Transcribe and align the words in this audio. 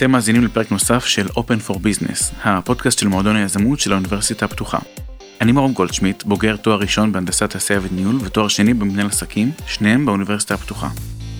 אתם 0.00 0.10
מאזינים 0.10 0.44
לפרק 0.44 0.72
נוסף 0.72 1.04
של 1.04 1.26
Open 1.26 1.68
for 1.68 1.74
Business, 1.74 2.34
הפודקאסט 2.44 2.98
של 2.98 3.08
מועדון 3.08 3.36
היזמות 3.36 3.80
של 3.80 3.92
האוניברסיטה 3.92 4.44
הפתוחה. 4.44 4.78
אני 5.40 5.52
מרום 5.52 5.72
גולדשמיט, 5.72 6.22
בוגר 6.22 6.56
תואר 6.56 6.78
ראשון 6.78 7.12
בהנדסת 7.12 7.50
תעשייה 7.50 7.80
וניהול 7.82 8.18
ותואר 8.20 8.48
שני 8.48 8.74
במנהל 8.74 9.06
עסקים, 9.06 9.50
שניהם 9.66 10.06
באוניברסיטה 10.06 10.54
הפתוחה. 10.54 10.88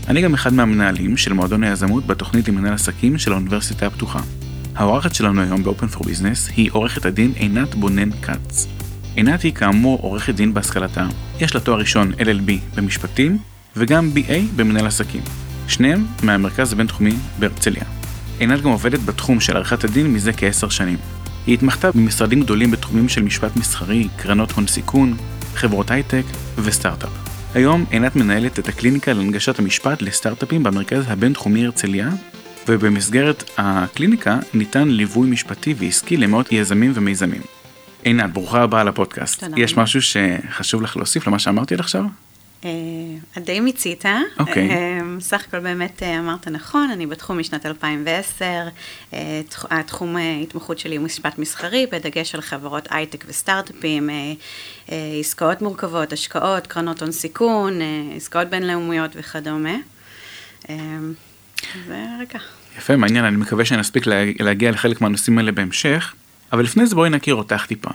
אני 0.09 0.23
גם 0.23 0.35
אחד 0.35 0.53
מהמנהלים 0.53 1.17
של 1.17 1.33
מועדון 1.33 1.65
היזמות 1.65 2.07
בתוכנית 2.07 2.49
למנהל 2.49 2.75
עסקים 2.75 3.19
של 3.19 3.33
האוניברסיטה 3.33 3.87
הפתוחה. 3.87 4.21
האורחת 4.75 5.15
שלנו 5.15 5.43
היום 5.43 5.63
ב-Open 5.63 5.97
for 5.97 6.01
Business 6.01 6.53
היא 6.57 6.71
עורכת 6.73 7.05
הדין 7.05 7.33
עינת 7.37 7.75
בונן 7.75 8.11
כץ. 8.23 8.67
עינת 9.15 9.43
היא 9.43 9.53
כאמור 9.53 9.99
עורכת 10.03 10.35
דין 10.35 10.55
בהשכלתה, 10.55 11.07
יש 11.41 11.55
לה 11.55 11.61
תואר 11.61 11.79
ראשון 11.79 12.13
LLB 12.13 12.77
במשפטים 12.77 13.39
וגם 13.77 14.11
BA 14.15 14.57
במנהל 14.57 14.87
עסקים. 14.87 15.23
שניהם 15.69 16.07
מהמרכז 16.23 16.73
הבינתחומי 16.73 17.15
בהרצליה. 17.39 18.00
עינת 18.41 18.61
גם 18.61 18.71
עובדת 18.71 19.01
בתחום 19.01 19.41
של 19.41 19.57
עריכת 19.57 19.85
הדין 19.85 20.13
מזה 20.13 20.33
כעשר 20.33 20.69
שנים. 20.69 20.99
היא 21.47 21.55
התמחתה 21.55 21.93
במשרדים 21.93 22.41
גדולים 22.41 22.71
בתחומים 22.71 23.09
של 23.09 23.23
משפט 23.23 23.57
מסחרי, 23.57 24.09
קרנות 24.17 24.53
הון 24.53 24.67
סיכון, 24.67 25.17
חברות 25.55 25.91
הייטק 25.91 26.23
וסטארט-אפ. 26.57 27.11
היום 27.55 27.85
עינת 27.91 28.17
מנהלת 28.17 28.59
את 28.59 28.69
הקליניקה 28.69 29.13
להנגשת 29.13 29.59
המשפט 29.59 30.03
לסטארט-אפים 30.03 30.63
במרכז 30.63 31.05
הבינתחומי 31.09 31.65
הרצליה, 31.65 32.09
ובמסגרת 32.69 33.51
הקליניקה 33.59 34.39
ניתן 34.55 34.89
ליווי 34.89 35.31
משפטי 35.31 35.75
ועסקי 35.79 36.17
למאות 36.17 36.53
יזמים 36.53 36.93
ומיזמים. 36.95 37.43
עינת, 38.03 38.33
ברוכה 38.33 38.63
הבאה 38.63 38.85
לפודקאסט. 38.85 39.45
תודה 39.45 39.61
יש. 39.61 39.77
משהו 39.77 40.03
שחשוב 40.03 40.83
לך 40.83 40.97
להוסיף 40.97 41.27
למה 41.27 41.39
שאמרתי 41.39 41.75
עד 41.75 41.81
עכשיו? 41.81 42.05
אה, 42.65 42.71
די 43.45 43.61
מיצית. 43.61 44.05
אוקיי. 44.39 44.71
אה, 44.71 44.77
סך 45.21 45.45
הכל 45.49 45.59
באמת 45.61 46.03
אה, 46.03 46.19
אמרת 46.19 46.49
נכון, 46.49 46.91
אני 46.91 47.07
בתחום 47.07 47.39
משנת 47.39 47.67
2010. 47.67 48.45
אה, 49.15 49.41
תח- 49.49 49.67
התחום 49.71 50.17
אה, 50.17 50.39
התמחות 50.43 50.79
שלי 50.79 50.97
הוא 50.97 51.05
משפט 51.05 51.39
מסחרי, 51.39 51.87
בדגש 51.93 52.35
על 52.35 52.41
חברות 52.41 52.89
הייטק 52.91 53.25
וסטארט-אפים, 53.29 54.11
אה, 54.11 54.15
אה, 54.93 54.97
עסקאות 55.21 55.63
מורכבות, 55.63 56.13
השקעות, 56.13 56.67
קרנות 56.67 57.03
הון 57.03 57.13
סיכון, 57.13 57.81
אה, 57.81 57.87
עסקאות 58.17 58.49
בינלאומיות 58.49 59.11
וכדומה. 59.15 59.75
אה, 60.71 60.75
ורקע. 61.87 62.39
יפה, 62.79 62.97
מעניין, 62.97 63.25
אני 63.25 63.37
מקווה 63.37 63.65
שנספיק 63.65 64.07
לה- 64.07 64.25
להגיע 64.41 64.71
לחלק 64.71 65.01
מהנושאים 65.01 65.39
האלה 65.39 65.53
בהמשך, 65.53 66.15
אבל 66.53 66.63
לפני 66.63 66.87
זה 66.87 66.95
בואי 66.95 67.11
נכיר 67.11 67.35
אותך 67.35 67.67
טיפה. 67.67 67.91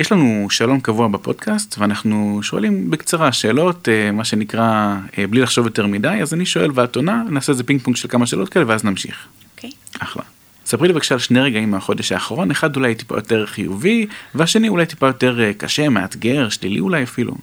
יש 0.00 0.12
לנו 0.12 0.46
שאלון 0.50 0.80
קבוע 0.80 1.08
בפודקאסט, 1.08 1.76
ואנחנו 1.78 2.40
שואלים 2.42 2.90
בקצרה 2.90 3.32
שאלות, 3.32 3.88
אה, 3.88 4.12
מה 4.12 4.24
שנקרא, 4.24 4.96
אה, 5.18 5.26
בלי 5.26 5.40
לחשוב 5.40 5.66
יותר 5.66 5.86
מדי, 5.86 6.18
אז 6.22 6.34
אני 6.34 6.46
שואל 6.46 6.70
ואת 6.74 6.96
עונה, 6.96 7.22
נעשה 7.30 7.52
איזה 7.52 7.64
פינג 7.64 7.80
פונג 7.80 7.96
של 7.96 8.08
כמה 8.08 8.26
שאלות 8.26 8.48
כאלה, 8.48 8.64
ואז 8.68 8.84
נמשיך. 8.84 9.26
אוקיי. 9.54 9.70
אחלה. 9.98 10.22
ספרי 10.66 10.88
לי 10.88 10.94
בבקשה 10.94 11.14
על 11.14 11.18
שני 11.18 11.40
רגעים 11.40 11.70
מהחודש 11.70 12.12
האחרון, 12.12 12.50
אחד 12.50 12.76
אולי 12.76 12.94
טיפה 12.94 13.16
יותר 13.16 13.46
חיובי, 13.46 14.06
והשני 14.34 14.68
אולי 14.68 14.86
טיפה 14.86 15.06
יותר 15.06 15.40
אה, 15.40 15.52
קשה, 15.52 15.88
מאתגר, 15.88 16.48
שלילי 16.48 16.80
אולי 16.80 17.02
אפילו. 17.02 17.34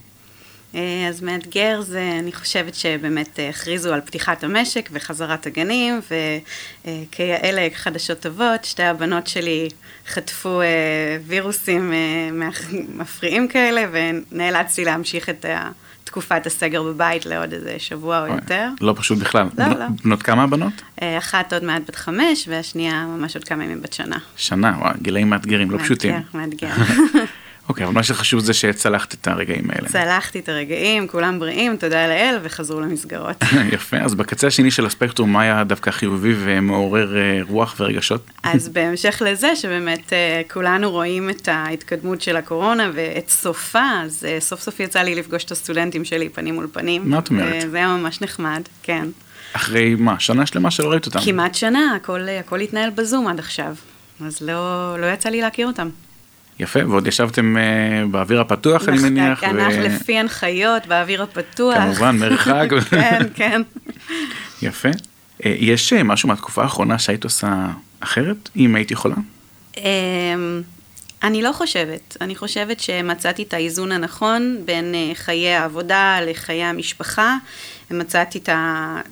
אה, 0.76 0.80
אז 1.10 1.22
מאתגר 1.22 1.82
זה, 1.82 2.12
אני 2.20 2.32
חושבת 2.32 2.76
שבאמת 2.76 3.40
הכריזו 3.50 3.94
על 3.94 4.02
פתיחת 4.02 4.44
המשק 4.44 4.90
וחזרת 4.94 5.46
הגנים, 5.48 6.00
וכאלה 6.86 7.68
חדשות 7.76 8.20
טובות, 8.20 8.66
שתי 8.66 8.84
הבנות 8.84 9.28
שלי 9.28 9.70
חטפו 10.08 10.62
אה, 10.62 10.68
וירוסים 11.28 11.94
אה, 11.94 12.30
מפריעים 12.96 13.48
כאלה, 13.48 13.86
ונאלצתי 13.92 14.86
להמשיך 14.86 15.30
את 15.30 15.46
ה- 15.46 15.70
תקופת 16.04 16.46
הסגר 16.46 16.84
בבית 16.84 17.26
לעוד 17.26 17.54
איזה 17.54 17.76
שבוע 17.78 18.28
או 18.28 18.34
יותר. 18.36 18.68
לא 18.82 18.94
פשוט 18.98 19.18
בכלל. 19.18 19.48
לא, 19.58 19.66
לא. 19.68 19.86
בנות 20.04 20.24
כמה 20.24 20.44
הבנות? 20.44 20.74
אחת 21.18 21.54
עוד 21.54 21.64
מעט 21.64 21.82
בת 21.88 21.96
חמש, 21.96 22.48
והשנייה 22.48 23.06
ממש 23.06 23.36
עוד 23.36 23.44
כמה 23.44 23.64
ימים 23.64 23.82
בת 23.82 23.94
שנה. 23.94 24.18
שנה, 24.36 24.76
וואי, 24.80 24.94
גילאים 25.02 25.30
מאתגרים, 25.30 25.72
לא 25.72 25.78
פשוטים. 25.78 26.16
מאתגר, 26.34 26.70
מאתגר. 26.70 27.24
אוקיי, 27.70 27.86
אבל 27.86 27.94
מה 27.94 28.04
שחשוב 28.04 28.40
זה 28.40 28.54
שצלחת 28.54 29.14
את 29.14 29.28
הרגעים 29.28 29.70
האלה. 29.70 29.90
צלחתי 29.90 30.40
את 30.40 30.50
הרגעים, 30.50 31.08
כולם 31.08 31.40
בריאים, 31.40 31.78
תודה 31.78 32.08
לאל, 32.08 32.38
וחזרו 32.44 32.82
למסגרות. 32.82 33.44
יפה, 33.74 33.98
אז 33.98 34.16
בקצה 34.16 34.48
השני 34.48 34.72
של 34.72 34.86
הספקטרום, 34.86 35.34
מה 35.34 35.42
היה 35.42 35.64
דווקא 35.64 35.92
חיובי 35.92 36.34
ומעורר 36.40 37.18
אה, 37.18 37.40
רוח 37.50 37.76
ורגשות? 37.80 38.26
אז 38.44 38.70
בהמשך 38.70 39.22
לזה 39.26 39.56
שבאמת 39.56 40.14
אה, 40.14 40.42
כולנו 40.54 40.92
רואים 40.92 41.30
את 41.30 41.48
ההתקדמות 41.48 42.22
של 42.22 42.36
הקורונה 42.36 42.92
ואת 42.94 43.30
סופה, 43.30 43.84
אז 44.04 44.26
אה, 44.30 44.38
סוף 44.40 44.62
סוף 44.62 44.80
יצא 44.80 45.00
לי 45.00 45.16
לפגוש 45.16 45.44
את 45.44 45.52
הסטודנטים 45.52 46.06
שלי 46.06 46.30
פנים 46.30 46.56
מול 46.56 46.68
פנים. 46.74 47.10
מה 47.10 47.20
את 47.20 47.30
אומרת? 47.30 47.72
זה 47.72 47.78
היה 47.78 47.88
ממש 47.88 48.22
נחמד, 48.22 48.62
כן. 48.84 49.08
אחרי 49.54 49.96
מה, 49.96 50.20
שנה 50.20 50.46
שלמה 50.46 50.72
שלא 50.72 50.92
ראית 50.92 51.06
אותם? 51.06 51.20
כמעט 51.26 51.56
שנה, 51.56 51.96
הכל, 51.96 52.28
הכל 52.40 52.60
התנהל 52.60 52.90
בזום 52.90 53.28
עד 53.28 53.40
עכשיו, 53.40 53.76
אז 54.26 54.42
לא, 54.42 54.96
לא 55.00 55.06
יצא 55.06 55.30
לי 55.30 55.42
להכיר 55.42 55.68
אותם. 55.68 55.90
יפה, 56.60 56.80
ועוד 56.90 57.08
ישבתם 57.08 57.58
אה, 57.58 57.62
באוויר 58.12 58.42
הפתוח, 58.42 58.90
אני 58.90 58.98
מניח. 59.00 59.44
אנחנו 59.44 59.76
ו- 59.78 59.82
לפי 59.82 60.18
הנחיות, 60.20 60.88
באוויר 60.88 61.24
הפתוח. 61.24 61.78
כמובן, 61.78 62.18
מרחק. 62.18 62.68
כן, 62.90 63.22
כן. 63.36 63.62
יפה. 64.62 64.90
אה, 65.46 65.56
יש 65.60 65.94
אה, 65.94 66.04
משהו 66.04 66.30
מהתקופה 66.30 66.64
האחרונה 66.64 67.00
שהיית 67.00 67.24
עושה 67.24 67.68
אחרת, 68.00 68.50
אם 68.56 68.76
היית 68.76 68.92
יכולה? 68.92 69.16
אמ, 69.78 70.62
אני 71.24 71.42
לא 71.42 71.52
חושבת. 71.52 72.18
אני 72.22 72.36
חושבת 72.36 72.80
שמצאתי 72.80 73.44
את 73.44 73.54
האיזון 73.54 73.92
הנכון 73.92 74.58
בין 74.66 74.96
אה, 74.96 75.12
חיי 75.16 75.54
העבודה 75.54 76.20
לחיי 76.22 76.64
המשפחה. 76.64 77.38
מצאתי 77.92 78.40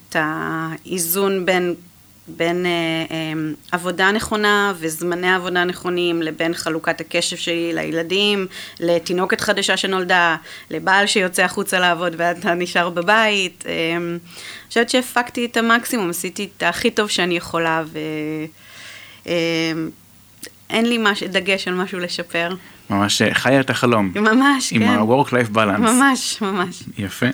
את 0.10 0.16
האיזון 0.16 1.46
בין, 1.46 1.76
בין 2.28 2.66
אה, 2.66 2.72
אמ, 3.16 3.54
עבודה 3.72 4.12
נכונה 4.12 4.74
וזמני 4.80 5.34
עבודה 5.34 5.64
נכונים 5.64 6.22
לבין 6.22 6.54
חלוקת 6.54 7.02
הקשב 7.02 7.36
שלי 7.36 7.72
לילדים, 7.74 8.48
לתינוקת 8.80 9.42
חדשה 9.42 9.78
שנולדה, 9.78 10.36
לבעל 10.70 11.08
שיוצא 11.08 11.44
החוצה 11.44 11.80
לעבוד 11.80 12.14
ואתה 12.18 12.54
נשאר 12.54 12.90
בבית. 12.90 13.64
אמ, 13.68 13.72
אני 13.72 14.68
חושבת 14.68 14.90
שהפקתי 14.90 15.46
את 15.46 15.58
המקסימום, 15.58 16.10
עשיתי 16.10 16.50
את 16.58 16.64
הכי 16.64 16.92
טוב 16.92 17.10
שאני 17.10 17.38
יכולה 17.38 17.84
ו... 17.86 18.00
אמ, 19.26 19.32
אין 20.70 20.86
לי 20.86 20.98
מש... 20.98 21.24
דגש 21.24 21.68
על 21.68 21.74
משהו 21.74 22.00
לשפר. 22.00 22.56
ממש 22.90 23.22
אה, 23.22 23.34
חיה 23.34 23.60
את 23.60 23.70
החלום. 23.70 24.12
ממש, 24.16 24.74
עם 24.74 24.82
כן. 24.82 24.88
ה-work-life 24.88 25.56
balance. 25.56 25.80
ממש, 25.80 26.38
ממש. 26.42 26.84
יפה. 26.98 27.26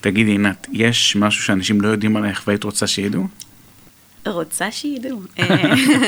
תגידי, 0.00 0.30
עינת, 0.30 0.66
יש 0.72 1.16
משהו 1.16 1.42
שאנשים 1.42 1.80
לא 1.80 1.88
יודעים 1.88 2.16
עלייך 2.16 2.42
והיית 2.46 2.64
רוצה 2.64 2.86
שידעו? 2.86 3.26
רוצה 4.26 4.70
שידעו. 4.70 5.20
אה, 5.38 5.46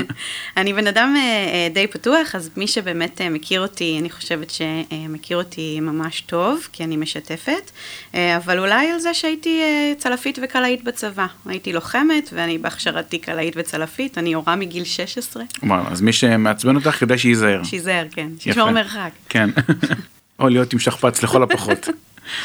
אני 0.57 0.73
בן 0.73 0.87
אדם 0.87 1.15
אה, 1.17 1.21
אה, 1.23 1.69
די 1.75 1.87
פתוח, 1.87 2.35
אז 2.35 2.51
מי 2.57 2.67
שבאמת 2.67 3.21
מכיר 3.21 3.61
אותי, 3.61 3.97
אני 4.01 4.11
חושבת 4.11 4.51
שמכיר 4.51 5.37
אותי 5.37 5.81
ממש 5.81 6.21
טוב, 6.21 6.69
כי 6.73 6.85
אני 6.85 6.97
משתפת, 6.97 7.71
אבל 8.15 8.59
אולי 8.59 8.91
על 8.91 8.99
זה 8.99 9.15
שהייתי 9.15 9.63
צלפית 9.99 10.39
וקלעית 10.43 10.85
בצבא. 10.85 11.27
הייתי 11.47 11.73
לוחמת, 11.73 12.31
ואני 12.33 12.59
בהכשרתי 12.59 13.19
קלעית 13.19 13.55
וצלפית, 13.57 14.19
אני 14.19 14.33
הורה 14.33 14.57
מגיל 14.57 14.85
16. 14.85 15.43
כלומר, 15.61 15.83
אז 15.91 16.01
מי 16.01 16.13
שמעצבן 16.13 16.77
אותך 16.77 16.91
כדאי 16.91 17.19
שייזהר. 17.19 17.65
שיזהר, 17.65 18.07
כן. 18.11 18.29
שישמור 18.39 18.71
מרחק. 18.71 19.11
כן. 19.29 19.51
או 20.39 20.49
להיות 20.49 20.73
עם 20.73 20.79
שכפ"ץ 20.79 21.23
לכל 21.23 21.43
הפחות. 21.43 21.89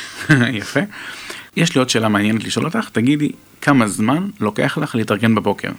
יפה. 0.59 0.79
יש 1.55 1.75
לי 1.75 1.79
עוד 1.79 1.89
שאלה 1.89 2.09
מעניינת 2.09 2.43
לשאול 2.43 2.65
אותך, 2.65 2.89
תגידי, 2.91 3.31
כמה 3.61 3.87
זמן 3.87 4.29
לוקח 4.39 4.77
לך 4.77 4.95
להתארגן 4.95 5.35
בבוקר? 5.35 5.69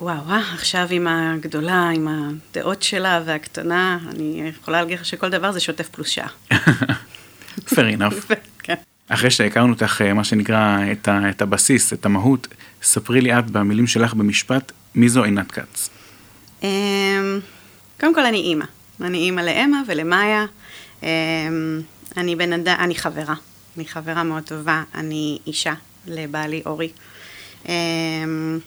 וואו, 0.00 0.24
וואו, 0.26 0.40
עכשיו 0.54 0.86
עם 0.90 1.06
הגדולה, 1.06 1.88
עם 1.94 2.08
הדעות 2.08 2.82
שלה 2.82 3.22
והקטנה, 3.26 3.98
אני 4.10 4.52
יכולה 4.60 4.80
להגיד 4.80 4.98
לך 4.98 5.04
שכל 5.04 5.28
דבר 5.28 5.52
זה 5.52 5.60
שוטף 5.60 5.88
פלוס 5.88 6.08
שעה. 6.08 6.28
fair 7.74 7.98
enough. 7.98 8.34
כן. 8.62 8.74
אחרי 9.08 9.30
שהכרנו 9.30 9.72
אותך, 9.72 10.02
אה, 10.04 10.12
מה 10.12 10.24
שנקרא, 10.24 10.78
את, 10.92 11.08
ה, 11.08 11.30
את 11.30 11.42
הבסיס, 11.42 11.92
את 11.92 12.06
המהות, 12.06 12.48
ספרי 12.82 13.20
לי 13.20 13.38
את 13.38 13.50
במילים 13.50 13.86
שלך 13.86 14.14
במשפט, 14.14 14.72
מי 14.94 15.08
זו 15.08 15.24
עינת 15.24 15.52
כץ? 15.52 15.90
אמ, 16.62 16.68
קודם 18.00 18.14
כל 18.14 18.26
אני 18.26 18.38
אימא. 18.38 18.64
אני 19.00 19.18
אימא 19.18 19.40
לאמה 19.40 19.82
ולמאיה. 19.86 20.44
אמ, 21.02 21.08
אני 22.16 22.36
בן 22.36 22.52
אדם, 22.52 22.76
אני 22.78 22.94
חברה. 22.94 23.34
אני 23.76 23.84
חברה 23.84 24.22
מאוד 24.22 24.42
טובה. 24.42 24.82
אני 24.94 25.38
אישה 25.46 25.74
לבעלי 26.06 26.62
אורי. 26.66 26.90
אמ, 27.68 28.58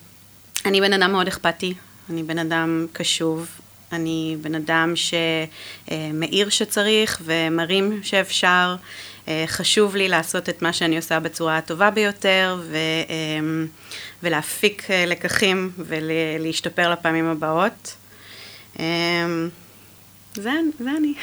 אני 0.65 0.81
בן 0.81 0.93
אדם 0.93 1.11
מאוד 1.11 1.27
אכפתי. 1.27 1.73
אני 2.09 2.23
בן 2.23 2.39
אדם 2.39 2.87
קשוב. 2.93 3.47
אני 3.91 4.37
בן 4.41 4.55
אדם 4.55 4.93
שמאיר 4.95 6.49
שצריך 6.49 7.21
ומרים 7.25 7.99
שאפשר. 8.03 8.75
אה, 9.27 9.43
חשוב 9.47 9.95
לי 9.95 10.07
לעשות 10.07 10.49
את 10.49 10.61
מה 10.61 10.73
שאני 10.73 10.97
עושה 10.97 11.19
בצורה 11.19 11.57
הטובה 11.57 11.91
ביותר 11.91 12.57
ו, 12.69 12.77
אמ, 13.09 13.67
ולהפיק 14.23 14.91
אה, 14.91 15.05
לקחים 15.05 15.71
ולהשתפר 15.77 16.91
לפעמים 16.91 17.25
הבאות. 17.25 17.95
אמ, 18.79 18.83
זה, 20.33 20.51
זה 20.79 20.89
אני. 20.97 21.13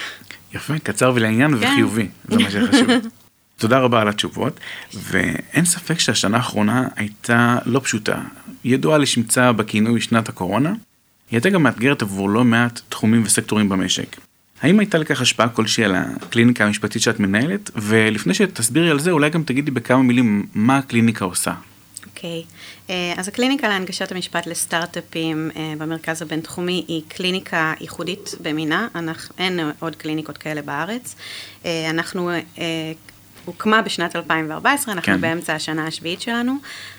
יפה, 0.54 0.78
קצר 0.78 1.12
ולעניין 1.14 1.58
כן. 1.58 1.72
וחיובי, 1.72 2.08
זה 2.28 2.36
מה 2.36 2.50
שחשוב. 2.50 2.90
תודה 3.64 3.78
רבה 3.78 4.00
על 4.00 4.08
התשובות, 4.08 4.60
ואין 4.94 5.64
ספק 5.64 5.98
שהשנה 5.98 6.36
האחרונה 6.36 6.88
הייתה 6.96 7.58
לא 7.66 7.80
פשוטה. 7.80 8.20
ידועה 8.64 8.98
לשמצה 8.98 9.52
בכינוי 9.52 10.00
שנת 10.00 10.28
הקורונה, 10.28 10.68
היא 10.68 10.76
הייתה 11.30 11.50
גם 11.50 11.62
מאתגרת 11.62 12.02
עבור 12.02 12.28
לא 12.28 12.44
מעט 12.44 12.80
תחומים 12.88 13.22
וסקטורים 13.24 13.68
במשק. 13.68 14.16
האם 14.62 14.80
הייתה 14.80 14.98
לכך 14.98 15.20
השפעה 15.20 15.48
כלשהי 15.48 15.84
על 15.84 15.94
הקליניקה 15.96 16.64
המשפטית 16.64 17.02
שאת 17.02 17.20
מנהלת? 17.20 17.70
ולפני 17.74 18.34
שתסבירי 18.34 18.90
על 18.90 19.00
זה, 19.00 19.10
אולי 19.10 19.30
גם 19.30 19.42
תגידי 19.42 19.70
בכמה 19.70 20.02
מילים 20.02 20.46
מה 20.54 20.78
הקליניקה 20.78 21.24
עושה. 21.24 21.54
אוקיי, 22.06 22.42
okay. 22.88 22.92
אז 23.16 23.28
הקליניקה 23.28 23.68
להנגשת 23.68 24.12
המשפט 24.12 24.46
לסטארט-אפים 24.46 25.50
אה, 25.56 25.72
במרכז 25.78 26.22
הבינתחומי 26.22 26.84
היא 26.88 27.02
קליניקה 27.08 27.72
ייחודית 27.80 28.34
במינה, 28.40 28.88
אנחנו, 28.94 29.34
אין 29.38 29.60
עוד 29.78 29.96
קליניקות 29.96 30.38
כאלה 30.38 30.62
בארץ. 30.62 31.16
אה, 31.64 31.90
אנחנו 31.90 32.30
הוקמה 33.44 33.82
בשנת 33.82 34.16
2014, 34.16 34.94
אנחנו 34.94 35.12
כן. 35.12 35.20
באמצע 35.20 35.54
השנה 35.54 35.86
השביעית 35.86 36.20
שלנו. 36.20 36.54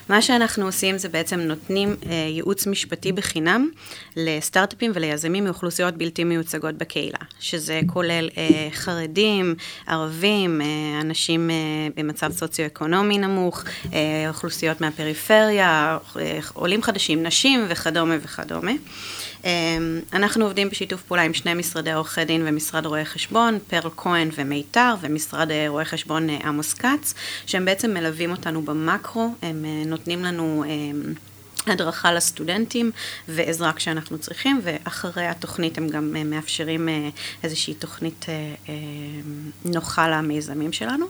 מה 0.09 0.21
שאנחנו 0.21 0.65
עושים 0.65 0.97
זה 0.97 1.09
בעצם 1.09 1.39
נותנים 1.39 1.95
אה, 2.09 2.13
ייעוץ 2.13 2.67
משפטי 2.67 3.11
בחינם 3.11 3.69
לסטארט-אפים 4.15 4.91
וליזמים 4.95 5.43
מאוכלוסיות 5.43 5.93
בלתי 5.93 6.23
מיוצגות 6.23 6.75
בקהילה, 6.75 7.17
שזה 7.39 7.81
כולל 7.87 8.29
אה, 8.37 8.67
חרדים, 8.71 9.55
ערבים, 9.87 10.61
אה, 10.61 11.01
אנשים 11.01 11.49
אה, 11.49 11.55
במצב 11.95 12.31
סוציו-אקונומי 12.31 13.17
נמוך, 13.17 13.63
אה, 13.93 13.99
אוכלוסיות 14.29 14.81
מהפריפריה, 14.81 15.97
אה, 16.19 16.39
עולים 16.53 16.83
חדשים, 16.83 17.23
נשים 17.23 17.65
וכדומה 17.69 18.15
וכדומה. 18.21 18.71
אמ, 19.45 19.99
אנחנו 20.13 20.45
עובדים 20.45 20.69
בשיתוף 20.69 21.01
פעולה 21.01 21.23
עם 21.23 21.33
שני 21.33 21.53
משרדי 21.53 21.93
עורכי 21.93 22.25
דין 22.25 22.41
ומשרד 22.45 22.85
רואי 22.85 23.05
חשבון, 23.05 23.59
פרל 23.67 23.89
כהן 23.97 24.29
ומיתר, 24.35 24.95
ומשרד 25.01 25.51
אה, 25.51 25.65
רואי 25.69 25.85
חשבון 25.85 26.29
אה, 26.29 26.37
עמוס 26.43 26.73
כץ, 26.73 27.13
שהם 27.45 27.65
בעצם 27.65 27.93
מלווים 27.93 28.31
אותנו 28.31 28.61
במקרו, 28.61 29.33
הם 29.41 29.65
אה, 29.65 29.83
נותנים 29.95 30.23
לנו... 30.23 30.63
אמ, 30.67 31.13
הדרכה 31.67 32.13
לסטודנטים 32.13 32.91
ועזרה 33.27 33.73
כשאנחנו 33.73 34.17
צריכים, 34.17 34.61
ואחרי 34.63 35.25
התוכנית 35.27 35.77
הם 35.77 35.89
גם 35.89 36.15
מאפשרים 36.25 36.89
איזושהי 37.43 37.73
תוכנית 37.73 38.25
נוחה 39.65 40.07
למיזמים 40.07 40.73
שלנו. 40.73 41.05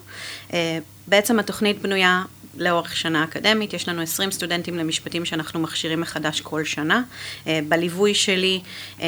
בעצם 1.07 1.39
התוכנית 1.39 1.81
בנויה 1.81 2.23
לאורך 2.57 2.97
שנה 2.97 3.23
אקדמית, 3.23 3.73
יש 3.73 3.89
לנו 3.89 4.01
20 4.01 4.31
סטודנטים 4.31 4.77
למשפטים 4.77 5.25
שאנחנו 5.25 5.59
מכשירים 5.59 6.01
מחדש 6.01 6.41
כל 6.41 6.63
שנה. 6.63 7.01
אה, 7.47 7.59
בליווי 7.67 8.15
שלי 8.15 8.61
אה, 9.01 9.07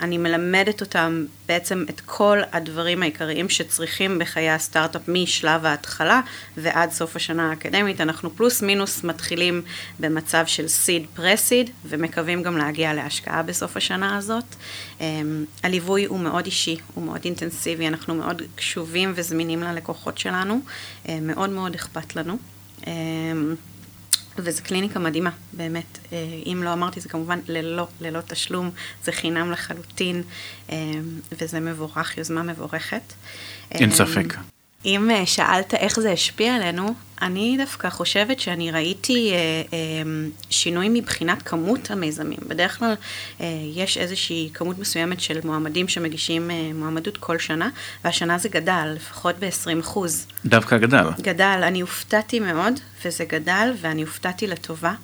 אני 0.00 0.18
מלמדת 0.18 0.80
אותם 0.80 1.24
בעצם 1.48 1.84
את 1.88 2.00
כל 2.00 2.38
הדברים 2.52 3.02
העיקריים 3.02 3.48
שצריכים 3.48 4.18
בחיי 4.18 4.50
הסטארט-אפ 4.50 5.02
משלב 5.08 5.66
ההתחלה 5.66 6.20
ועד 6.56 6.90
סוף 6.90 7.16
השנה 7.16 7.50
האקדמית. 7.50 8.00
אנחנו 8.00 8.36
פלוס 8.36 8.62
מינוס 8.62 9.04
מתחילים 9.04 9.62
במצב 10.00 10.44
של 10.46 10.68
סיד 10.68 11.06
פרסיד 11.14 11.70
ומקווים 11.84 12.42
גם 12.42 12.58
להגיע 12.58 12.94
להשקעה 12.94 13.42
בסוף 13.42 13.76
השנה 13.76 14.16
הזאת. 14.16 14.44
אה, 15.00 15.06
הליווי 15.62 16.04
הוא 16.04 16.20
מאוד 16.20 16.44
אישי, 16.44 16.76
הוא 16.94 17.04
מאוד 17.04 17.20
אינטנסיבי, 17.24 17.88
אנחנו 17.88 18.14
מאוד 18.14 18.42
קשובים 18.54 19.12
וזמינים 19.14 19.62
ללקוחות 19.62 20.18
שלנו, 20.18 20.60
מאוד 21.08 21.50
מאוד 21.50 21.74
אכפת 21.74 22.16
לנו. 22.16 22.38
אמ, 22.86 23.54
וזו 24.36 24.62
קליניקה 24.62 24.98
מדהימה, 24.98 25.30
באמת. 25.52 25.98
אה, 26.12 26.18
אם 26.46 26.62
לא 26.64 26.72
אמרתי, 26.72 27.00
זה 27.00 27.08
כמובן 27.08 27.38
ללא, 27.48 27.86
ללא 28.00 28.20
תשלום, 28.20 28.70
זה 29.04 29.12
חינם 29.12 29.50
לחלוטין, 29.50 30.22
אמ, 30.68 30.76
וזה 31.32 31.60
מבורך, 31.60 32.18
יוזמה 32.18 32.42
מבורכת. 32.42 33.12
אין 33.70 33.90
ספק. 33.90 34.34
אם 34.84 35.10
אה, 35.10 35.26
שאלת 35.26 35.74
איך 35.74 36.00
זה 36.00 36.12
השפיע 36.12 36.54
עלינו, 36.54 36.94
אני 37.22 37.56
דווקא 37.58 37.90
חושבת 37.90 38.40
שאני 38.40 38.70
ראיתי 38.70 39.32
אה, 39.32 39.36
אה, 39.72 39.78
שינוי 40.50 40.88
מבחינת 40.88 41.42
כמות 41.42 41.90
המיזמים. 41.90 42.38
בדרך 42.48 42.78
כלל 42.78 42.94
אה, 43.40 43.46
יש 43.74 43.98
איזושהי 43.98 44.50
כמות 44.54 44.78
מסוימת 44.78 45.20
של 45.20 45.38
מועמדים 45.44 45.88
שמגישים 45.88 46.50
אה, 46.50 46.70
מועמדות 46.74 47.16
כל 47.16 47.38
שנה, 47.38 47.68
והשנה 48.04 48.38
זה 48.38 48.48
גדל, 48.48 48.92
לפחות 48.96 49.34
ב-20 49.38 49.80
אחוז. 49.80 50.26
דווקא 50.44 50.78
גדל. 50.78 51.06
גדל, 51.20 51.60
אני 51.62 51.80
הופתעתי 51.80 52.40
מאוד, 52.40 52.74
וזה 53.04 53.24
גדל, 53.24 53.72
ואני 53.80 54.02
הופתעתי 54.02 54.46
לטובה. 54.46 54.94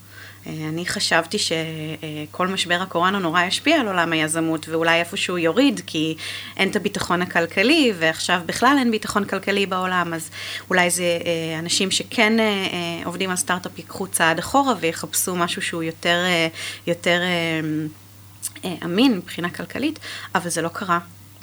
אה, 0.46 0.52
אני 0.68 0.86
חשבתי 0.86 1.36
שכל 1.38 2.48
משבר 2.48 2.78
הקורונה 2.82 3.18
נורא 3.18 3.42
ישפיע 3.42 3.80
על 3.80 3.86
עולם 3.86 4.12
היזמות, 4.12 4.68
ואולי 4.68 5.00
איפשהו 5.00 5.38
יוריד, 5.38 5.80
כי 5.86 6.16
אין 6.56 6.70
את 6.70 6.76
הביטחון 6.76 7.22
הכלכלי, 7.22 7.92
ועכשיו 7.98 8.40
בכלל 8.46 8.76
אין 8.78 8.90
ביטחון 8.90 9.24
כלכלי 9.24 9.66
בעולם, 9.66 10.14
אז 10.14 10.30
אולי 10.70 10.90
זה 10.90 11.18
אה, 11.24 11.58
אנשים 11.58 11.90
שכן 11.90 12.40
אה, 12.40 12.46
עובדים 13.04 13.30
על 13.30 13.36
סטארט-אפ 13.36 13.78
ייקחו 13.78 14.06
צעד 14.06 14.38
אחורה 14.38 14.74
ויחפשו 14.80 15.36
משהו 15.36 15.62
שהוא 15.62 15.82
יותר, 15.82 16.18
יותר 16.86 17.20
אמין 18.84 19.16
מבחינה 19.16 19.50
כלכלית, 19.50 19.98
אבל 20.34 20.50
זה 20.50 20.62
לא 20.62 20.68
קרה. 20.68 20.98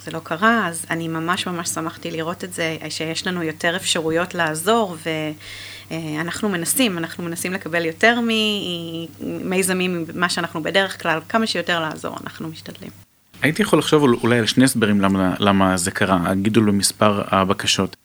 זה 0.06 0.12
לא 0.12 0.20
קרה, 0.24 0.68
אז 0.68 0.86
אני 0.90 1.08
ממש 1.08 1.48
ממש 1.48 1.70
שמחתי 1.70 2.12
לראות 2.12 2.44
את 2.44 2.54
זה, 2.54 2.78
שיש 2.90 3.28
לנו 3.28 3.44
יותר 3.44 3.76
אפשרויות 3.76 4.36
לעזור, 4.36 4.98
ו... 5.04 5.10
אה, 5.92 6.22
אנחנו 6.22 6.50
מנסים, 6.50 6.98
אנחנו 6.98 7.24
מנסים 7.24 7.54
לקבל 7.54 7.86
יותר 7.86 8.20
ממיזמים 9.22 10.06
ממה 10.16 10.30
שאנחנו 10.30 10.64
בדרך 10.64 11.02
כלל, 11.02 11.20
כמה 11.30 11.48
שיותר 11.48 11.80
לעזור, 11.80 12.18
אנחנו 12.24 12.48
משתדלים. 12.48 12.90
הייתי 13.42 13.62
יכול 13.62 13.80
לחשוב 13.80 14.04
אולי 14.04 14.40
על 14.40 14.46
שני 14.46 14.64
הסברים 14.64 15.02
למה, 15.02 15.34
למה 15.40 15.78
זה 15.78 15.92
קרה, 15.92 16.20
הגידול 16.26 16.66
במספר 16.66 17.22
הבקשות. 17.28 17.96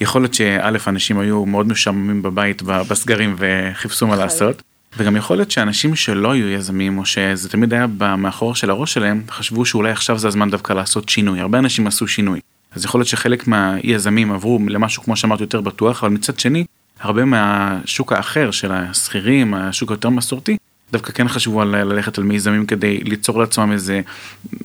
יכול 0.00 0.22
להיות 0.22 0.34
שא' 0.34 0.70
אנשים 0.86 1.18
היו 1.18 1.46
מאוד 1.46 1.66
משעממים 1.66 2.22
בבית 2.22 2.62
בסגרים 2.62 3.36
וחיפשו 3.38 4.06
מה 4.06 4.16
לעשות, 4.16 4.62
וגם 4.96 5.16
יכול 5.16 5.36
להיות 5.36 5.50
שאנשים 5.50 5.96
שלא 5.96 6.32
היו 6.32 6.48
יזמים 6.48 6.98
או 6.98 7.04
שזה 7.04 7.48
תמיד 7.48 7.74
היה 7.74 7.86
מאחור 8.16 8.54
של 8.54 8.70
הראש 8.70 8.92
שלהם, 8.94 9.22
חשבו 9.30 9.64
שאולי 9.64 9.90
עכשיו 9.90 10.18
זה 10.18 10.28
הזמן 10.28 10.50
דווקא 10.50 10.72
לעשות 10.72 11.08
שינוי, 11.08 11.40
הרבה 11.40 11.58
אנשים 11.58 11.86
עשו 11.86 12.08
שינוי. 12.08 12.40
אז 12.72 12.84
יכול 12.84 12.98
להיות 12.98 13.08
שחלק 13.08 13.48
מהיזמים 13.48 14.32
עברו 14.32 14.58
למשהו 14.68 15.02
כמו 15.02 15.16
שאמרתי 15.16 15.42
יותר 15.42 15.60
בטוח, 15.60 16.04
אבל 16.04 16.12
מצד 16.12 16.38
שני 16.40 16.64
הרבה 17.00 17.24
מהשוק 17.24 18.12
האחר 18.12 18.50
של 18.50 18.72
השכירים, 18.72 19.54
השוק 19.54 19.90
היותר 19.90 20.08
מסורתי, 20.08 20.56
דווקא 20.92 21.12
כן 21.12 21.28
חשבו 21.28 21.62
על 21.62 21.68
ללכת 21.68 22.18
על 22.18 22.24
מיזמים 22.24 22.66
כדי 22.66 22.98
ליצור 22.98 23.40
לעצמם 23.40 23.72
איזה 23.72 24.00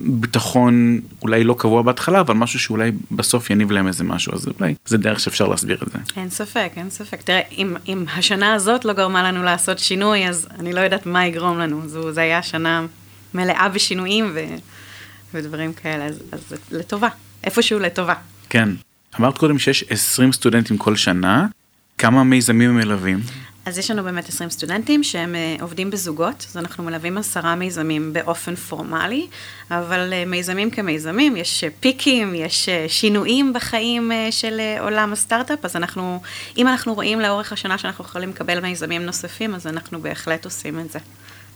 ביטחון 0.01 0.99
אולי 1.21 1.43
לא 1.43 1.55
קבוע 1.57 1.81
בהתחלה 1.81 2.19
אבל 2.19 2.33
משהו 2.35 2.59
שאולי 2.59 2.91
בסוף 3.11 3.49
יניב 3.49 3.71
להם 3.71 3.87
איזה 3.87 4.03
משהו. 4.03 4.33
אז 4.33 4.47
אולי 4.59 4.75
זה 4.85 4.97
דרך 4.97 5.19
שאפשר 5.19 5.47
להסביר 5.47 5.77
את 5.87 5.91
זה. 5.91 5.99
אין 6.17 6.29
ספק 6.29 6.71
אין 6.75 6.89
ספק. 6.89 7.21
תראה 7.21 7.41
אם, 7.51 7.75
אם 7.87 8.05
השנה 8.15 8.53
הזאת 8.53 8.85
לא 8.85 8.93
גרמה 8.93 9.23
לנו 9.23 9.43
לעשות 9.43 9.79
שינוי 9.79 10.27
אז 10.27 10.47
אני 10.59 10.73
לא 10.73 10.79
יודעת 10.79 11.05
מה 11.05 11.25
יגרום 11.25 11.59
לנו. 11.59 11.87
זו 11.87 12.11
זה 12.11 12.21
היה 12.21 12.43
שנה 12.43 12.85
מלאה 13.33 13.69
בשינויים 13.69 14.31
ו, 14.33 14.45
ודברים 15.33 15.73
כאלה. 15.73 16.05
אז, 16.05 16.23
אז 16.31 16.53
לטובה. 16.71 17.09
איפשהו 17.43 17.79
לטובה. 17.79 18.13
כן. 18.49 18.69
אמרת 19.19 19.37
קודם 19.37 19.59
שיש 19.59 19.83
20 19.89 20.31
סטודנטים 20.31 20.77
כל 20.77 20.95
שנה 20.95 21.47
כמה 21.99 22.23
מיזמים 22.23 22.75
מלווים? 22.75 23.19
אז 23.65 23.77
יש 23.77 23.91
לנו 23.91 24.03
באמת 24.03 24.29
20 24.29 24.49
סטודנטים 24.49 25.03
שהם 25.03 25.35
uh, 25.35 25.61
עובדים 25.61 25.89
בזוגות, 25.89 26.45
אז 26.49 26.57
אנחנו 26.57 26.83
מלווים 26.83 27.17
עשרה 27.17 27.55
מיזמים 27.55 28.13
באופן 28.13 28.55
פורמלי, 28.55 29.27
אבל 29.71 30.13
uh, 30.13 30.29
מיזמים 30.29 30.71
כמיזמים, 30.71 31.37
יש 31.37 31.63
uh, 31.63 31.67
פיקים, 31.79 32.35
יש 32.35 32.69
שינויים 32.87 33.53
בחיים 33.53 34.11
של 34.31 34.61
עולם 34.79 35.13
הסטארט-אפ, 35.13 35.65
אז 35.65 35.75
אנחנו, 35.75 36.21
אם 36.57 36.67
אנחנו 36.67 36.93
רואים 36.93 37.19
לאורך 37.19 37.53
השנה 37.53 37.77
שאנחנו 37.77 38.05
יכולים 38.05 38.29
לקבל 38.29 38.59
מיזמים 38.59 39.01
נוספים, 39.01 39.55
אז 39.55 39.67
אנחנו 39.67 40.01
בהחלט 40.01 40.45
עושים 40.45 40.79
את 40.79 40.91
זה. 40.91 40.99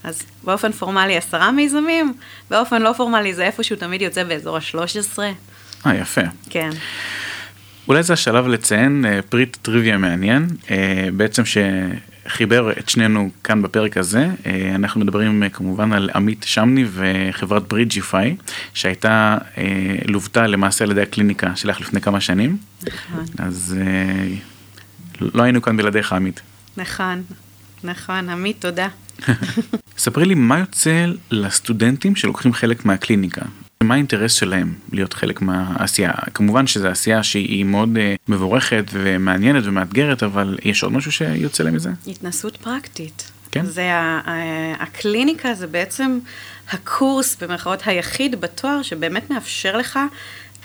אז 0.04 0.24
באופן 0.44 0.72
פורמלי 0.72 1.18
עשרה 1.18 1.52
מיזמים, 1.52 2.14
באופן 2.50 2.82
לא 2.82 2.94
פורמלי 2.98 3.34
זה 3.34 3.44
איפשהו 3.44 3.76
תמיד 3.76 4.02
יוצא 4.02 4.24
באזור 4.24 4.58
ה-13. 4.58 5.20
אה, 5.86 5.96
יפה. 5.96 6.22
כן. 6.50 6.70
אולי 7.88 8.04
זה 8.04 8.14
השלב 8.14 8.48
לציין 8.48 9.06
אה, 9.06 9.22
פריט 9.22 9.58
טריוויה 9.62 9.98
מעניין, 9.98 10.48
אה, 10.72 11.08
בעצם 11.14 11.44
שחיבר 11.46 12.72
את 12.72 12.90
שנינו 12.90 13.30
כאן 13.44 13.62
בפרק 13.62 13.98
הזה, 13.98 14.28
אה, 14.46 14.72
אנחנו 14.76 15.02
מדברים 15.02 15.50
כמובן 15.50 15.94
על 15.94 16.10
עמית 16.16 16.44
שמני 16.44 16.86
וחברת 16.92 17.68
ברידג'יפיי, 17.68 18.36
שהייתה, 18.74 19.38
לוותה 20.06 20.48
למעשה 20.48 20.86
על 20.86 20.92
ידי 20.92 21.02
הקליניקה 21.02 21.56
שלך 21.56 21.82
לפני 21.82 22.02
כמה 22.02 22.22
שנים. 22.22 22.58
נכון. 22.84 23.26
אז 23.38 23.78
לא 25.22 25.44
היינו 25.44 25.62
כאן 25.62 25.78
בלעדיך 25.78 26.14
עמית. 26.14 26.42
נכון, 26.78 27.24
נכון, 27.84 28.30
עמית, 28.30 28.62
תודה. 28.62 28.88
ספרי 29.98 30.26
לי 30.26 30.34
מה 30.34 30.60
יוצא 30.60 31.06
לסטודנטים 31.32 32.16
שלוקחים 32.16 32.54
חלק 32.54 32.86
מהקליניקה. 32.86 33.42
מה 33.84 33.94
האינטרס 33.94 34.34
שלהם 34.34 34.74
להיות 34.92 35.14
חלק 35.14 35.42
מהעשייה? 35.42 36.12
כמובן 36.34 36.68
שזו 36.68 36.88
עשייה 36.88 37.24
שהיא 37.24 37.66
מאוד 37.66 37.98
אה, 37.98 38.16
מבורכת 38.28 38.86
ומעניינת 38.94 39.64
ומאתגרת, 39.66 40.24
אבל 40.24 40.58
יש 40.64 40.84
עוד 40.84 40.92
משהו 40.92 41.12
שיוצא 41.12 41.64
להם 41.64 41.74
מזה? 41.74 41.90
התנסות 42.08 42.58
פרקטית. 42.58 43.32
כן. 43.52 43.66
זה 43.66 43.90
הקליניקה 44.80 45.54
זה 45.54 45.68
בעצם 45.68 46.20
הקורס 46.72 47.36
במרכאות 47.42 47.80
היחיד 47.86 48.42
בתואר 48.42 48.82
שבאמת 48.82 49.30
מאפשר 49.30 49.78
לך 49.78 50.00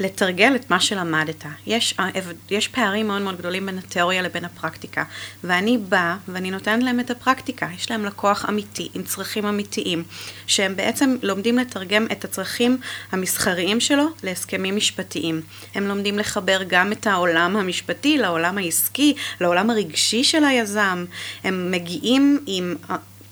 לתרגל 0.01 0.53
את 0.57 0.71
מה 0.71 0.81
שלמדת. 0.81 1.45
יש, 1.67 1.95
יש 2.51 2.69
פערים 2.69 3.09
מאוד 3.09 3.23
מאוד 3.23 3.39
גדולים 3.39 3.67
בין 3.67 3.79
התיאוריה 3.79 4.23
לבין 4.23 4.45
הפרקטיקה, 4.45 5.05
ואני 5.45 5.79
באה 5.79 6.17
ואני 6.29 6.51
נותנת 6.51 6.83
להם 6.83 7.01
את 7.01 7.11
הפרקטיקה. 7.11 7.69
יש 7.77 7.91
להם 7.91 8.05
לקוח 8.05 8.45
אמיתי, 8.49 8.89
עם 8.95 9.03
צרכים 9.03 9.47
אמיתיים, 9.47 10.05
שהם 10.47 10.77
בעצם 10.77 11.17
לומדים 11.23 11.59
לתרגם 11.59 12.07
את 12.13 12.25
הצרכים 12.25 12.79
המסחריים 13.13 13.81
שלו 13.81 14.05
להסכמים 14.23 14.77
משפטיים. 14.77 15.43
הם 15.75 15.89
לומדים 15.89 16.19
לחבר 16.19 16.63
גם 16.69 16.93
את 16.93 17.07
העולם 17.07 17.57
המשפטי 17.57 18.19
לעולם 18.19 18.59
העסקי, 18.59 19.15
לעולם 19.41 19.71
הרגשי 19.71 20.25
של 20.25 20.45
היזם. 20.45 21.05
הם 21.45 21.71
מגיעים 21.71 22.39
עם, 22.47 22.77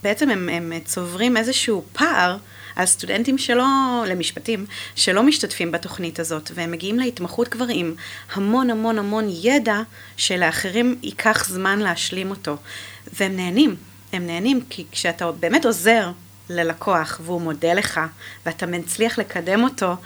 בעצם 0.02 0.30
הם, 0.30 0.48
הם 0.48 0.72
צוברים 0.84 1.36
איזשהו 1.36 1.84
פער. 1.92 2.36
על 2.76 2.86
סטודנטים 2.86 3.38
שלא, 3.38 3.64
למשפטים, 4.06 4.66
שלא 4.94 5.22
משתתפים 5.22 5.72
בתוכנית 5.72 6.20
הזאת, 6.20 6.50
והם 6.54 6.70
מגיעים 6.70 6.98
להתמחות 6.98 7.48
כבר 7.48 7.66
עם 7.70 7.94
המון 8.32 8.70
המון 8.70 8.98
המון 8.98 9.24
ידע 9.28 9.80
שלאחרים 10.16 10.98
ייקח 11.02 11.48
זמן 11.48 11.78
להשלים 11.78 12.30
אותו. 12.30 12.56
והם 13.12 13.36
נהנים, 13.36 13.76
הם 14.12 14.26
נהנים, 14.26 14.60
כי 14.70 14.84
כשאתה 14.92 15.32
באמת 15.32 15.64
עוזר 15.64 16.10
ללקוח 16.50 17.20
והוא 17.24 17.40
מודה 17.40 17.74
לך, 17.74 18.00
ואתה 18.46 18.66
מצליח 18.66 19.18
לקדם 19.18 19.64
אותו, 19.64 19.96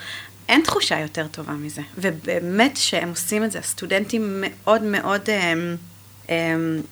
אין 0.48 0.62
תחושה 0.64 1.00
יותר 1.00 1.26
טובה 1.26 1.52
מזה. 1.52 1.82
ובאמת 1.98 2.76
שהם 2.76 3.08
עושים 3.08 3.44
את 3.44 3.52
זה, 3.52 3.58
הסטודנטים 3.58 4.44
מאוד 4.46 4.82
מאוד... 4.82 5.30
הם, 5.30 5.76
הם, 6.28 6.82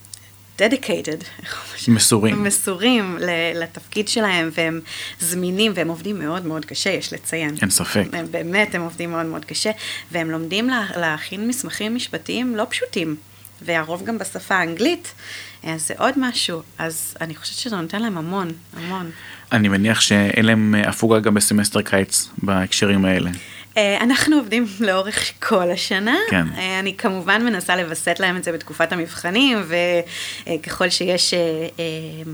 dedicated, 0.59 1.25
מסורים, 1.89 2.45
מסורים 2.45 3.19
לתפקיד 3.55 4.09
שלהם, 4.09 4.51
והם 4.53 4.81
זמינים, 5.21 5.73
והם 5.75 5.89
עובדים 5.89 6.19
מאוד 6.19 6.47
מאוד 6.47 6.65
קשה, 6.65 6.91
יש 6.91 7.13
לציין. 7.13 7.55
אין 7.63 7.71
ספק. 7.71 8.05
הם, 8.13 8.27
באמת, 8.31 8.75
הם 8.75 8.83
עובדים 8.83 9.11
מאוד 9.11 9.27
מאוד 9.27 9.45
קשה, 9.45 9.71
והם 10.13 10.31
לומדים 10.31 10.69
לה, 10.69 10.87
להכין 10.97 11.49
מסמכים 11.49 11.95
משפטיים 11.95 12.57
לא 12.57 12.67
פשוטים, 12.71 13.17
והרוב 13.63 14.05
גם 14.05 14.19
בשפה 14.19 14.55
האנגלית, 14.55 15.13
אז 15.63 15.87
זה 15.87 15.95
עוד 15.99 16.15
משהו, 16.17 16.63
אז 16.79 17.17
אני 17.21 17.35
חושבת 17.35 17.59
שזה 17.59 17.77
נותן 17.77 18.03
להם 18.03 18.19
המון, 18.19 18.53
המון. 18.77 19.11
אני 19.53 19.69
מניח 19.69 20.01
שאין 20.01 20.47
להם 20.47 20.75
הפוגה 20.87 21.21
גם 21.21 21.35
בסמסטר 21.35 21.83
קיץ 21.83 22.29
בהקשרים 22.39 23.05
האלה. 23.05 23.31
אה, 23.79 23.99
אנחנו 24.01 24.37
עובדים 24.37 24.67
לאורך 24.81 25.33
כל 25.49 25.71
השנה. 25.71 26.17
כן. 26.31 26.47
אה, 26.57 26.79
אני 26.79 26.97
כמובן 26.97 27.45
מנסה 27.45 27.77
לווסת 27.77 28.21
להם 28.21 28.37
את 28.37 28.45
זה 28.45 28.53
בתקופת 28.53 28.93
המבחנים, 28.93 29.59
וככל 30.47 30.89
שיש 30.89 31.35
אה, 31.35 31.41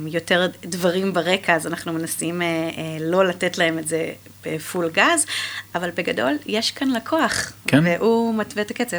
יותר 0.06 0.46
דברים 0.64 1.12
ברקע, 1.12 1.54
אז 1.54 1.66
אנחנו 1.66 1.92
מנסים 1.92 2.42
לא 3.00 3.24
לתת 3.24 3.58
להם 3.58 3.78
את 3.78 3.88
זה 3.88 4.12
בפול 4.46 4.90
גז, 4.90 5.26
אבל 5.74 5.90
בגדול, 5.96 6.32
יש 6.46 6.70
כאן 6.70 6.90
לקוח, 6.90 7.52
כן. 7.66 7.84
והוא 7.84 8.34
מתווה 8.34 8.62
את 8.62 8.70
הקצב. 8.70 8.96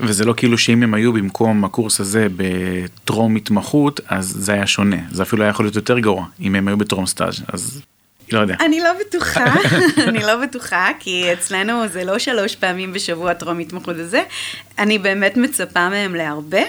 וזה 0.00 0.24
לא 0.24 0.34
כאילו 0.36 0.58
שאם 0.58 0.82
הם 0.82 0.94
היו 0.94 1.12
במקום 1.12 1.64
הקורס 1.64 2.00
הזה 2.00 2.26
בטרום 2.36 3.36
התמחות, 3.36 4.00
אז 4.08 4.34
זה 4.38 4.52
היה 4.52 4.66
שונה. 4.66 4.96
זה 5.10 5.22
אפילו 5.22 5.42
היה 5.42 5.50
יכול 5.50 5.64
להיות 5.64 5.76
יותר 5.76 5.98
גרוע, 5.98 6.26
אם 6.40 6.54
הם 6.54 6.68
היו 6.68 6.76
בטרום 6.76 7.06
סטאז'. 7.06 7.42
אז 7.52 7.82
לא 8.32 8.40
יודע. 8.40 8.56
אני 8.60 8.80
לא 8.80 8.90
בטוחה, 9.00 9.54
אני 10.08 10.18
לא 10.18 10.36
בטוחה, 10.36 10.90
כי 11.00 11.32
אצלנו 11.32 11.88
זה 11.88 12.04
לא 12.04 12.18
שלוש 12.18 12.56
פעמים 12.56 12.92
בשבוע 12.92 13.34
טרום 13.34 13.58
התמחות 13.58 13.96
הזה. 13.96 14.22
אני 14.78 14.98
באמת 14.98 15.36
מצפה 15.36 15.88
מהם 15.88 16.14
להרבה, 16.14 16.62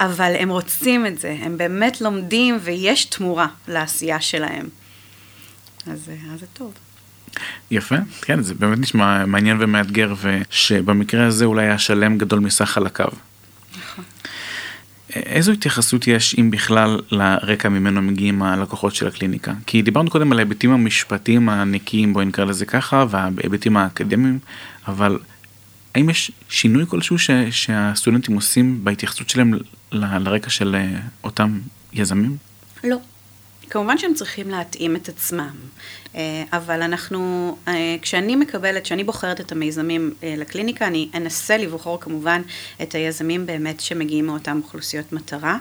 אבל 0.00 0.32
הם 0.38 0.48
רוצים 0.48 1.06
את 1.06 1.18
זה, 1.18 1.36
הם 1.40 1.58
באמת 1.58 2.00
לומדים 2.00 2.58
ויש 2.62 3.04
תמורה 3.04 3.46
לעשייה 3.68 4.20
שלהם. 4.20 4.68
אז, 5.86 6.10
אז 6.32 6.40
זה 6.40 6.46
טוב. 6.52 6.74
יפה, 7.70 7.96
כן, 8.22 8.42
זה 8.42 8.54
באמת 8.54 8.78
נשמע 8.78 9.26
מעניין 9.26 9.56
ומאתגר, 9.60 10.14
ושבמקרה 10.22 11.26
הזה 11.26 11.44
אולי 11.44 11.68
השלם 11.68 12.18
גדול 12.18 12.40
מסך 12.40 12.64
חלקיו. 12.64 13.08
איזו 15.14 15.52
התייחסות 15.52 16.06
יש, 16.06 16.36
אם 16.38 16.50
בכלל, 16.50 17.00
לרקע 17.10 17.68
ממנו 17.68 18.02
מגיעים 18.02 18.42
הלקוחות 18.42 18.94
של 18.94 19.06
הקליניקה? 19.06 19.52
כי 19.66 19.82
דיברנו 19.82 20.10
קודם 20.10 20.32
על 20.32 20.38
ההיבטים 20.38 20.70
המשפטיים 20.70 21.48
הנקיים, 21.48 22.12
בואי 22.12 22.26
נקרא 22.26 22.44
לזה 22.44 22.66
ככה, 22.66 23.04
וההיבטים 23.10 23.76
האקדמיים, 23.76 24.38
אבל 24.88 25.18
האם 25.94 26.10
יש 26.10 26.30
שינוי 26.48 26.86
כלשהו 26.88 27.18
ש, 27.18 27.30
שהסטודנטים 27.50 28.34
עושים 28.34 28.84
בהתייחסות 28.84 29.28
שלהם 29.28 29.54
ל, 29.54 29.58
לרקע 29.92 30.50
של 30.50 30.74
אה, 30.74 31.00
אותם 31.24 31.58
יזמים? 31.92 32.36
לא. 32.84 32.96
כמובן 33.70 33.98
שהם 33.98 34.14
צריכים 34.14 34.50
להתאים 34.50 34.96
את 34.96 35.08
עצמם, 35.08 35.54
אה, 36.14 36.44
אבל 36.52 36.82
אנחנו, 36.82 37.56
אה, 37.68 37.96
כשאני 38.02 38.36
מקבלת, 38.36 38.82
כשאני 38.82 39.04
בוחרת 39.04 39.40
את 39.40 39.52
המיזמים 39.52 40.14
אה, 40.22 40.34
לקליניקה, 40.36 40.86
אני 40.86 41.08
אנסה 41.14 41.56
לבחור 41.56 42.00
כמובן 42.00 42.42
את 42.82 42.94
היזמים 42.94 43.46
באמת 43.46 43.80
שמגיעים 43.80 44.26
מאותן 44.26 44.60
אוכלוסיות 44.64 45.12
מטרה, 45.12 45.58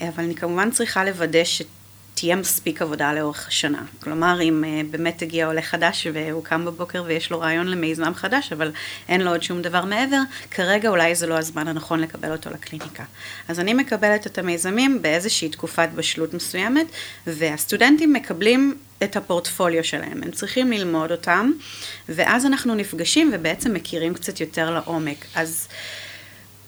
אבל 0.00 0.24
אני 0.24 0.34
כמובן 0.34 0.70
צריכה 0.70 1.04
לוודא 1.04 1.44
ש... 1.44 1.62
תהיה 2.20 2.36
מספיק 2.36 2.82
עבודה 2.82 3.12
לאורך 3.12 3.48
השנה. 3.48 3.82
כלומר, 4.02 4.42
אם 4.42 4.64
uh, 4.64 4.92
באמת 4.92 5.22
הגיע 5.22 5.46
עולה 5.46 5.62
חדש 5.62 6.06
והוא 6.12 6.44
קם 6.44 6.64
בבוקר 6.64 7.02
ויש 7.06 7.30
לו 7.30 7.40
רעיון 7.40 7.66
למיזם 7.66 8.14
חדש, 8.14 8.52
אבל 8.52 8.72
אין 9.08 9.20
לו 9.20 9.30
עוד 9.30 9.42
שום 9.42 9.62
דבר 9.62 9.84
מעבר, 9.84 10.20
כרגע 10.50 10.88
אולי 10.88 11.14
זה 11.14 11.26
לא 11.26 11.38
הזמן 11.38 11.68
הנכון 11.68 12.00
לקבל 12.00 12.32
אותו 12.32 12.50
לקליניקה. 12.50 13.04
אז 13.48 13.60
אני 13.60 13.74
מקבלת 13.74 14.26
את 14.26 14.38
המיזמים 14.38 15.02
באיזושהי 15.02 15.48
תקופת 15.48 15.88
בשלות 15.94 16.34
מסוימת, 16.34 16.86
והסטודנטים 17.26 18.12
מקבלים 18.12 18.78
את 19.02 19.16
הפורטפוליו 19.16 19.84
שלהם, 19.84 20.22
הם 20.22 20.30
צריכים 20.30 20.72
ללמוד 20.72 21.12
אותם, 21.12 21.50
ואז 22.08 22.46
אנחנו 22.46 22.74
נפגשים 22.74 23.30
ובעצם 23.34 23.74
מכירים 23.74 24.14
קצת 24.14 24.40
יותר 24.40 24.70
לעומק. 24.70 25.26
אז... 25.34 25.68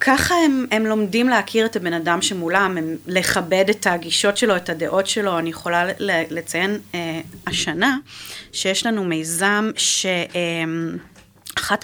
ככה 0.05 0.35
הם, 0.35 0.67
הם 0.71 0.87
לומדים 0.87 1.29
להכיר 1.29 1.67
את 1.67 1.77
הבן 1.77 1.93
אדם 1.93 2.23
שמולם, 2.23 2.79
הם 2.79 2.97
לכבד 3.07 3.65
את 3.71 3.87
הגישות 3.87 4.37
שלו, 4.37 4.57
את 4.57 4.69
הדעות 4.69 5.07
שלו. 5.07 5.39
אני 5.39 5.51
יכולה 5.51 5.85
לציין 6.31 6.79
אה, 6.95 7.21
השנה 7.47 7.97
שיש 8.53 8.87
לנו 8.87 9.05
מיזם 9.05 9.71
שאחת 9.77 10.35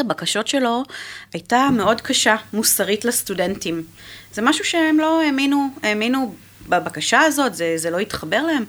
אה, 0.01 0.07
הבקשות 0.07 0.49
שלו 0.49 0.83
הייתה 1.33 1.69
מאוד 1.73 2.01
קשה, 2.01 2.37
מוסרית 2.53 3.05
לסטודנטים. 3.05 3.83
זה 4.35 4.43
משהו 4.43 4.65
שהם 4.65 4.99
לא 4.99 5.23
האמינו, 5.23 5.69
האמינו 5.83 6.35
בבקשה 6.69 7.21
הזאת, 7.21 7.55
זה, 7.55 7.73
זה 7.77 7.91
לא 7.91 7.99
התחבר 7.99 8.43
להם, 8.43 8.65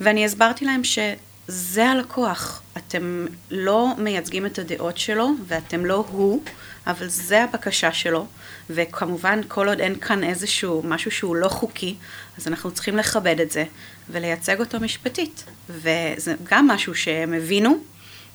ואני 0.00 0.24
הסברתי 0.24 0.64
להם 0.64 0.84
שזה 0.84 1.86
הלקוח, 1.86 2.62
אתם 2.76 3.26
לא 3.50 3.88
מייצגים 3.98 4.46
את 4.46 4.58
הדעות 4.58 4.98
שלו 4.98 5.30
ואתם 5.46 5.84
לא 5.84 6.04
הוא, 6.10 6.42
אבל 6.86 7.08
זה 7.08 7.44
הבקשה 7.44 7.92
שלו. 7.92 8.26
וכמובן 8.70 9.40
כל 9.48 9.68
עוד 9.68 9.80
אין 9.80 9.94
כאן 9.98 10.24
איזשהו 10.24 10.82
משהו 10.84 11.10
שהוא 11.10 11.36
לא 11.36 11.48
חוקי, 11.48 11.96
אז 12.38 12.48
אנחנו 12.48 12.70
צריכים 12.70 12.96
לכבד 12.96 13.40
את 13.40 13.50
זה 13.50 13.64
ולייצג 14.10 14.60
אותו 14.60 14.80
משפטית. 14.80 15.44
וזה 15.68 16.34
גם 16.42 16.66
משהו 16.66 16.94
שהם 16.94 17.34
הבינו, 17.34 17.78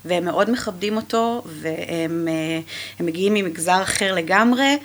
והם 0.05 0.25
מאוד 0.25 0.51
מכבדים 0.51 0.95
אותו, 0.95 1.43
והם 1.45 2.27
אה, 2.27 3.05
מגיעים 3.05 3.33
ממגזר 3.33 3.83
אחר 3.83 4.15
לגמרי, 4.15 4.77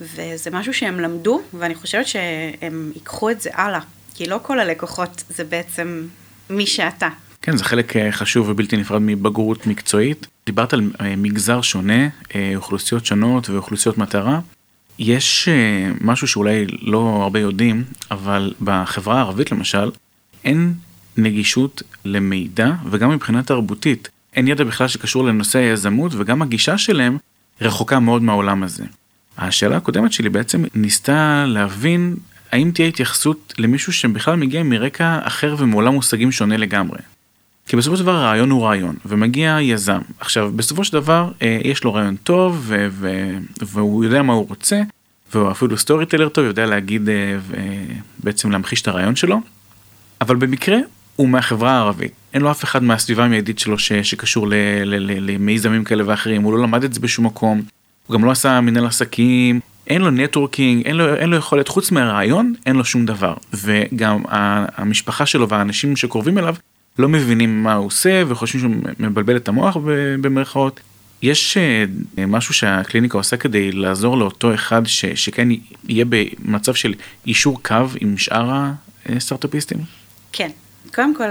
וזה 0.00 0.50
משהו 0.50 0.74
שהם 0.74 1.00
למדו, 1.00 1.40
ואני 1.54 1.74
חושבת 1.74 2.06
שהם 2.06 2.92
ייקחו 2.94 3.30
את 3.30 3.40
זה 3.40 3.50
הלאה, 3.52 3.80
כי 4.14 4.26
לא 4.26 4.38
כל 4.42 4.60
הלקוחות 4.60 5.22
זה 5.28 5.44
בעצם 5.44 6.06
מי 6.50 6.66
שאתה. 6.66 7.08
כן, 7.50 7.56
זה 7.56 7.64
חלק 7.64 7.96
אה, 7.96 8.12
חשוב 8.12 8.48
ובלתי 8.48 8.76
נפרד 8.76 9.02
מבגרות 9.02 9.66
מקצועית. 9.66 10.26
דיברת 10.46 10.72
על 10.72 10.90
אה, 11.00 11.14
מגזר 11.16 11.60
שונה, 11.60 12.08
אוכלוסיות 12.56 13.06
שונות 13.06 13.50
ואוכלוסיות 13.50 13.98
מטרה. 13.98 14.40
יש 14.98 15.48
אה, 15.48 15.90
משהו 16.00 16.28
שאולי 16.28 16.66
לא 16.82 17.18
הרבה 17.22 17.40
יודעים, 17.40 17.84
אבל 18.10 18.54
בחברה 18.60 19.16
הערבית 19.16 19.52
למשל, 19.52 19.90
אין 20.44 20.74
נגישות 21.16 21.82
למידע 22.04 22.72
וגם 22.90 23.10
מבחינה 23.10 23.42
תרבותית. 23.42 24.08
אין 24.36 24.48
ידע 24.48 24.64
בכלל 24.64 24.88
שקשור 24.88 25.24
לנושא 25.24 25.58
היזמות 25.58 26.12
וגם 26.14 26.42
הגישה 26.42 26.78
שלהם 26.78 27.18
רחוקה 27.60 28.00
מאוד 28.00 28.22
מהעולם 28.22 28.62
הזה. 28.62 28.84
השאלה 29.38 29.76
הקודמת 29.76 30.12
שלי 30.12 30.28
בעצם 30.28 30.64
ניסתה 30.74 31.44
להבין 31.46 32.16
האם 32.52 32.70
תהיה 32.74 32.88
התייחסות 32.88 33.54
למישהו 33.58 33.92
שבכלל 33.92 34.36
מגיע 34.36 34.62
מרקע 34.62 35.18
אחר 35.22 35.54
ומעולם 35.58 35.94
מושגים 35.94 36.32
שונה 36.32 36.56
לגמרי. 36.56 36.98
כי 37.68 37.76
בסופו 37.76 37.96
של 37.96 38.02
דבר 38.02 38.12
הרעיון 38.12 38.50
הוא 38.50 38.64
רעיון, 38.64 38.96
ומגיע 39.06 39.58
יזם. 39.60 39.98
עכשיו, 40.20 40.52
בסופו 40.56 40.84
של 40.84 40.92
דבר 40.92 41.30
אה, 41.42 41.58
יש 41.64 41.84
לו 41.84 41.94
רעיון 41.94 42.16
טוב, 42.16 42.64
ו- 42.66 42.86
ו- 42.90 43.38
והוא 43.62 44.04
יודע 44.04 44.22
מה 44.22 44.32
הוא 44.32 44.48
רוצה, 44.48 44.80
והוא 45.34 45.50
אפילו 45.50 45.78
סטורי 45.78 46.06
טלר 46.06 46.28
טוב, 46.28 46.44
יודע 46.44 46.66
להגיד, 46.66 47.08
אה, 47.08 47.36
בעצם 48.24 48.50
להמחיש 48.50 48.82
את 48.82 48.88
הרעיון 48.88 49.16
שלו, 49.16 49.40
אבל 50.20 50.36
במקרה 50.36 50.78
הוא 51.16 51.28
מהחברה 51.28 51.72
הערבית. 51.72 52.12
אין 52.34 52.42
לו 52.42 52.50
אף 52.50 52.64
אחד 52.64 52.82
מהסביבה 52.82 53.24
המיידית 53.24 53.58
שלו 53.58 53.78
ש- 53.78 53.92
שקשור 53.92 54.46
למיזמים 55.20 55.84
כאלה 55.84 56.02
ואחרים, 56.06 56.42
הוא 56.42 56.52
לא 56.52 56.62
למד 56.62 56.84
את 56.84 56.94
זה 56.94 57.00
בשום 57.00 57.26
מקום, 57.26 57.62
הוא 58.06 58.14
גם 58.14 58.24
לא 58.24 58.30
עשה 58.30 58.60
מנהל 58.60 58.86
עסקים, 58.86 59.60
אין 59.86 60.02
לו 60.02 60.10
נטוורקינג, 60.10 60.86
אין 60.86 61.00
אין 61.00 61.30
לו 61.30 61.36
יכולת, 61.36 61.68
חוץ 61.68 61.90
מהרעיון, 61.90 62.54
אין 62.66 62.76
לו 62.76 62.84
שום 62.84 63.06
דבר. 63.06 63.34
וגם 63.54 64.22
המשפחה 64.76 65.26
שלו 65.26 65.48
והאנשים 65.48 65.96
שקרובים 65.96 66.38
אליו 66.38 66.54
לא 66.98 67.08
מבינים 67.08 67.62
מה 67.62 67.74
הוא 67.74 67.86
עושה 67.86 68.22
וחושבים 68.28 68.60
שהוא 68.60 68.92
מבלבל 68.98 69.36
את 69.36 69.48
המוח 69.48 69.76
במרכאות. 70.20 70.80
יש 71.22 71.56
uh, 71.56 72.20
משהו 72.26 72.54
שהקליניקה 72.54 73.18
עושה 73.18 73.36
כדי 73.36 73.72
לעזור 73.72 74.18
לאותו 74.18 74.54
אחד 74.54 74.86
ש, 74.86 75.04
שכן 75.04 75.48
יהיה 75.88 76.04
במצב 76.08 76.74
של 76.74 76.94
אישור 77.26 77.62
קו 77.62 77.86
עם 78.00 78.18
שאר 78.18 78.50
הסטארט-אפיסטים? 79.06 79.78
כן, 80.32 80.50
קודם 80.94 81.14
כל, 81.14 81.30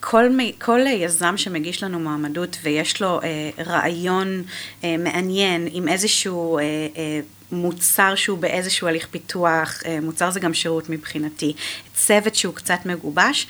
כל, 0.00 0.24
כל 0.58 0.80
יזם 0.86 1.36
שמגיש 1.36 1.82
לנו 1.82 2.00
מועמדות 2.00 2.56
ויש 2.62 3.02
לו 3.02 3.20
אה, 3.22 3.50
רעיון 3.66 4.42
אה, 4.84 4.96
מעניין 4.98 5.68
עם 5.72 5.88
איזשהו 5.88 6.58
אה, 6.58 6.62
אה, 6.96 7.20
מוצר 7.52 8.14
שהוא 8.14 8.38
באיזשהו 8.38 8.88
הליך 8.88 9.06
פיתוח, 9.10 9.82
אה, 9.86 9.98
מוצר 10.02 10.30
זה 10.30 10.40
גם 10.40 10.54
שירות 10.54 10.90
מבחינתי, 10.90 11.52
צוות 11.94 12.34
שהוא 12.34 12.54
קצת 12.54 12.78
מגובש, 12.86 13.46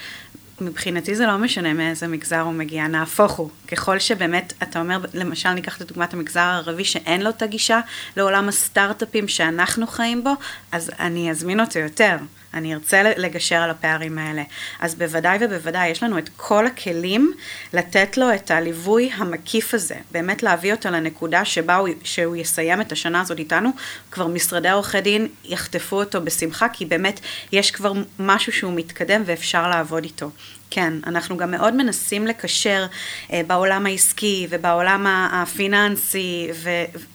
מבחינתי 0.63 1.15
זה 1.15 1.27
לא 1.27 1.39
משנה 1.39 1.73
מאיזה 1.73 2.09
מגזר 2.09 2.41
הוא 2.41 2.53
מגיע, 2.53 2.87
נהפוך 2.87 3.33
הוא. 3.33 3.51
ככל 3.69 3.99
שבאמת, 3.99 4.53
אתה 4.63 4.79
אומר, 4.81 4.99
למשל 5.15 5.53
ניקח 5.53 5.83
את 5.83 5.89
דוגמת 5.89 6.15
המגזר 6.15 6.41
הערבי 6.41 6.85
שאין 6.85 7.23
לו 7.23 7.31
את 7.31 7.43
הגישה 7.43 7.81
לעולם 8.17 8.49
הסטארט-אפים 8.49 9.29
שאנחנו 9.29 9.87
חיים 9.87 10.25
בו, 10.25 10.33
אז 10.73 10.91
אני 11.01 11.31
אזמין 11.31 11.61
אותו 11.61 11.79
יותר. 11.79 12.17
אני 12.55 12.75
ארצה 12.75 13.03
לגשר 13.17 13.57
על 13.57 13.71
הפערים 13.71 14.19
האלה. 14.19 14.43
אז 14.81 14.95
בוודאי 14.95 15.39
ובוודאי, 15.41 15.89
יש 15.89 16.03
לנו 16.03 16.19
את 16.19 16.31
כל 16.37 16.67
הכלים 16.67 17.33
לתת 17.73 18.17
לו 18.17 18.35
את 18.35 18.51
הליווי 18.51 19.11
המקיף 19.15 19.75
הזה, 19.75 19.95
באמת 20.11 20.43
להביא 20.43 20.73
אותו 20.73 20.91
לנקודה 20.91 21.45
שבה 21.45 21.77
הוא, 21.77 21.89
שהוא 22.05 22.37
יסיים 22.37 22.81
את 22.81 22.93
השנה 22.93 23.21
הזאת 23.21 23.39
איתנו, 23.39 23.71
כבר 24.11 24.27
משרדי 24.27 24.71
עורכי 24.71 25.01
דין 25.01 25.29
יחטפו 25.45 25.97
אותו 25.97 26.21
בשמחה, 26.21 26.69
כי 26.69 26.85
באמת 26.87 27.21
יש 27.53 27.71
כבר 27.71 27.93
משהו 28.19 28.53
שהוא 28.53 28.73
מתקדם 28.73 29.23
ואפשר 29.27 29.69
לעבוד 29.69 30.05
איתו. 30.05 30.31
כן, 30.75 30.93
אנחנו 31.07 31.37
גם 31.37 31.51
מאוד 31.51 31.75
מנסים 31.75 32.27
לקשר 32.27 32.87
אה, 33.33 33.41
בעולם 33.47 33.87
העסקי 33.87 34.47
ובעולם 34.51 35.07
הפיננסי, 35.33 36.51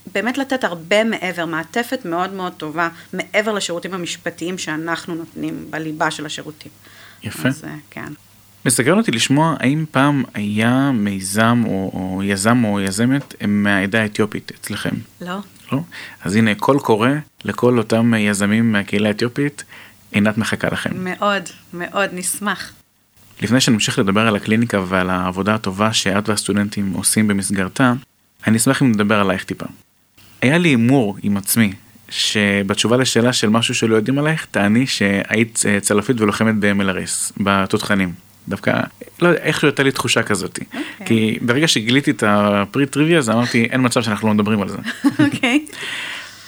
ובאמת 0.07 0.37
לתת 0.37 0.63
הרבה 0.63 1.03
מעבר, 1.03 1.45
מעטפת 1.45 2.05
מאוד 2.05 2.33
מאוד 2.33 2.53
טובה, 2.53 2.89
מעבר 3.13 3.53
לשירותים 3.53 3.93
המשפטיים 3.93 4.57
שאנחנו 4.57 5.15
נותנים 5.15 5.65
בליבה 5.69 6.11
של 6.11 6.25
השירותים. 6.25 6.71
יפה. 7.23 7.47
אז, 7.47 7.63
אה, 7.63 7.75
כן. 7.89 8.13
מסקרן 8.65 8.97
אותי 8.97 9.11
לשמוע 9.11 9.55
האם 9.59 9.85
פעם 9.91 10.23
היה 10.33 10.91
מיזם 10.91 11.63
או, 11.65 11.91
או 11.93 12.23
יזם 12.23 12.63
או 12.63 12.81
יזמת 12.81 13.35
מהעדה 13.47 14.01
האתיופית 14.01 14.51
אצלכם. 14.59 14.95
לא. 15.21 15.37
לא? 15.71 15.79
אז 16.23 16.35
הנה 16.35 16.55
קול 16.55 16.79
קורא 16.79 17.09
לכל 17.45 17.77
אותם 17.77 18.13
יזמים 18.17 18.71
מהקהילה 18.71 19.07
האתיופית, 19.07 19.63
עינת 20.11 20.37
מחכה 20.37 20.67
לכם. 20.67 20.89
מאוד, 20.95 21.43
מאוד 21.73 22.09
נשמח. 22.13 22.71
לפני 23.41 23.61
שנמשיך 23.61 23.99
לדבר 23.99 24.27
על 24.27 24.35
הקליניקה 24.35 24.81
ועל 24.87 25.09
העבודה 25.09 25.55
הטובה 25.55 25.93
שאת 25.93 26.29
והסטודנטים 26.29 26.93
עושים 26.93 27.27
במסגרתה, 27.27 27.93
אני 28.47 28.57
אשמח 28.57 28.81
אם 28.81 28.91
נדבר 28.91 29.19
עלייך 29.19 29.43
טיפה. 29.43 29.65
היה 30.41 30.57
לי 30.57 30.69
הימור 30.69 31.17
עם 31.23 31.37
עצמי, 31.37 31.73
שבתשובה 32.09 32.97
לשאלה 32.97 33.33
של 33.33 33.49
משהו 33.49 33.75
שלא 33.75 33.95
יודעים 33.95 34.19
עלייך, 34.19 34.47
תעני 34.51 34.87
שהיית 34.87 35.63
אה, 35.67 35.79
צלפית 35.79 36.21
ולוחמת 36.21 36.55
ב-MLRS, 36.59 37.33
בתותחנים. 37.37 38.13
דווקא, 38.47 38.81
לא 39.21 39.27
יודע, 39.27 39.41
איכשהו 39.41 39.67
הייתה 39.67 39.83
לי 39.83 39.91
תחושה 39.91 40.23
כזאת. 40.23 40.59
Okay. 40.59 40.77
אוקיי. 40.99 41.07
כי 41.07 41.39
ברגע 41.41 41.67
שגיליתי 41.67 42.11
את 42.11 42.23
הפרי 42.27 42.85
טריוויה, 42.85 43.17
אז 43.17 43.29
אמרתי, 43.29 43.63
אין 43.63 43.85
מצב 43.85 44.01
שאנחנו 44.01 44.27
לא 44.27 44.33
מדברים 44.33 44.61
על 44.61 44.69
זה. 44.69 44.77
אוקיי. 45.25 45.65
Okay. 45.69 45.75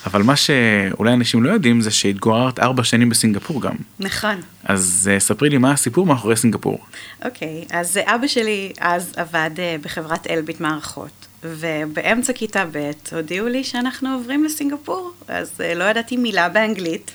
אבל 0.05 0.22
מה 0.22 0.36
שאולי 0.36 1.13
אנשים 1.13 1.43
לא 1.43 1.50
יודעים 1.50 1.81
זה 1.81 1.91
שהתגוררת 1.91 2.60
ארבע 2.60 2.84
שנים 2.84 3.10
בסינגפור 3.10 3.62
גם. 3.62 3.75
נכון. 4.00 4.36
אז 4.63 5.10
uh, 5.15 5.19
ספרי 5.19 5.50
לי 5.50 5.58
מה 5.58 5.72
הסיפור 5.72 6.05
מאחורי 6.05 6.36
סינגפור. 6.36 6.86
אוקיי, 7.25 7.63
okay, 7.67 7.75
אז 7.75 8.00
אבא 8.05 8.27
שלי 8.27 8.72
אז 8.79 9.13
עבד 9.17 9.51
uh, 9.55 9.86
בחברת 9.86 10.27
אלביט 10.27 10.60
מערכות. 10.60 11.18
ובאמצע 11.43 12.34
כיתה 12.34 12.65
ב' 12.72 12.91
הודיעו 13.12 13.48
לי 13.48 13.63
שאנחנו 13.63 14.13
עוברים 14.13 14.43
לסינגפור, 14.43 15.12
אז 15.27 15.51
uh, 15.58 15.75
לא 15.75 15.84
ידעתי 15.84 16.17
מילה 16.17 16.50
באנגלית, 16.50 17.12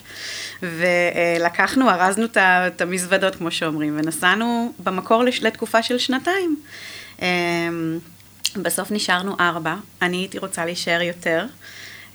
ולקחנו, 0.63 1.91
ארזנו 1.91 2.27
את 2.37 2.81
המזוודות 2.81 3.37
כמו 3.37 3.51
שאומרים, 3.51 3.99
ונסענו 3.99 4.73
במקור 4.79 5.25
לתקופה 5.25 5.83
של 5.83 5.99
שנתיים. 5.99 6.57
Um, 7.19 7.23
בסוף 8.57 8.91
נשארנו 8.91 9.37
ארבע, 9.41 9.75
אני 10.03 10.17
הייתי 10.17 10.39
רוצה 10.39 10.65
להישאר 10.65 11.03
יותר. 11.03 11.47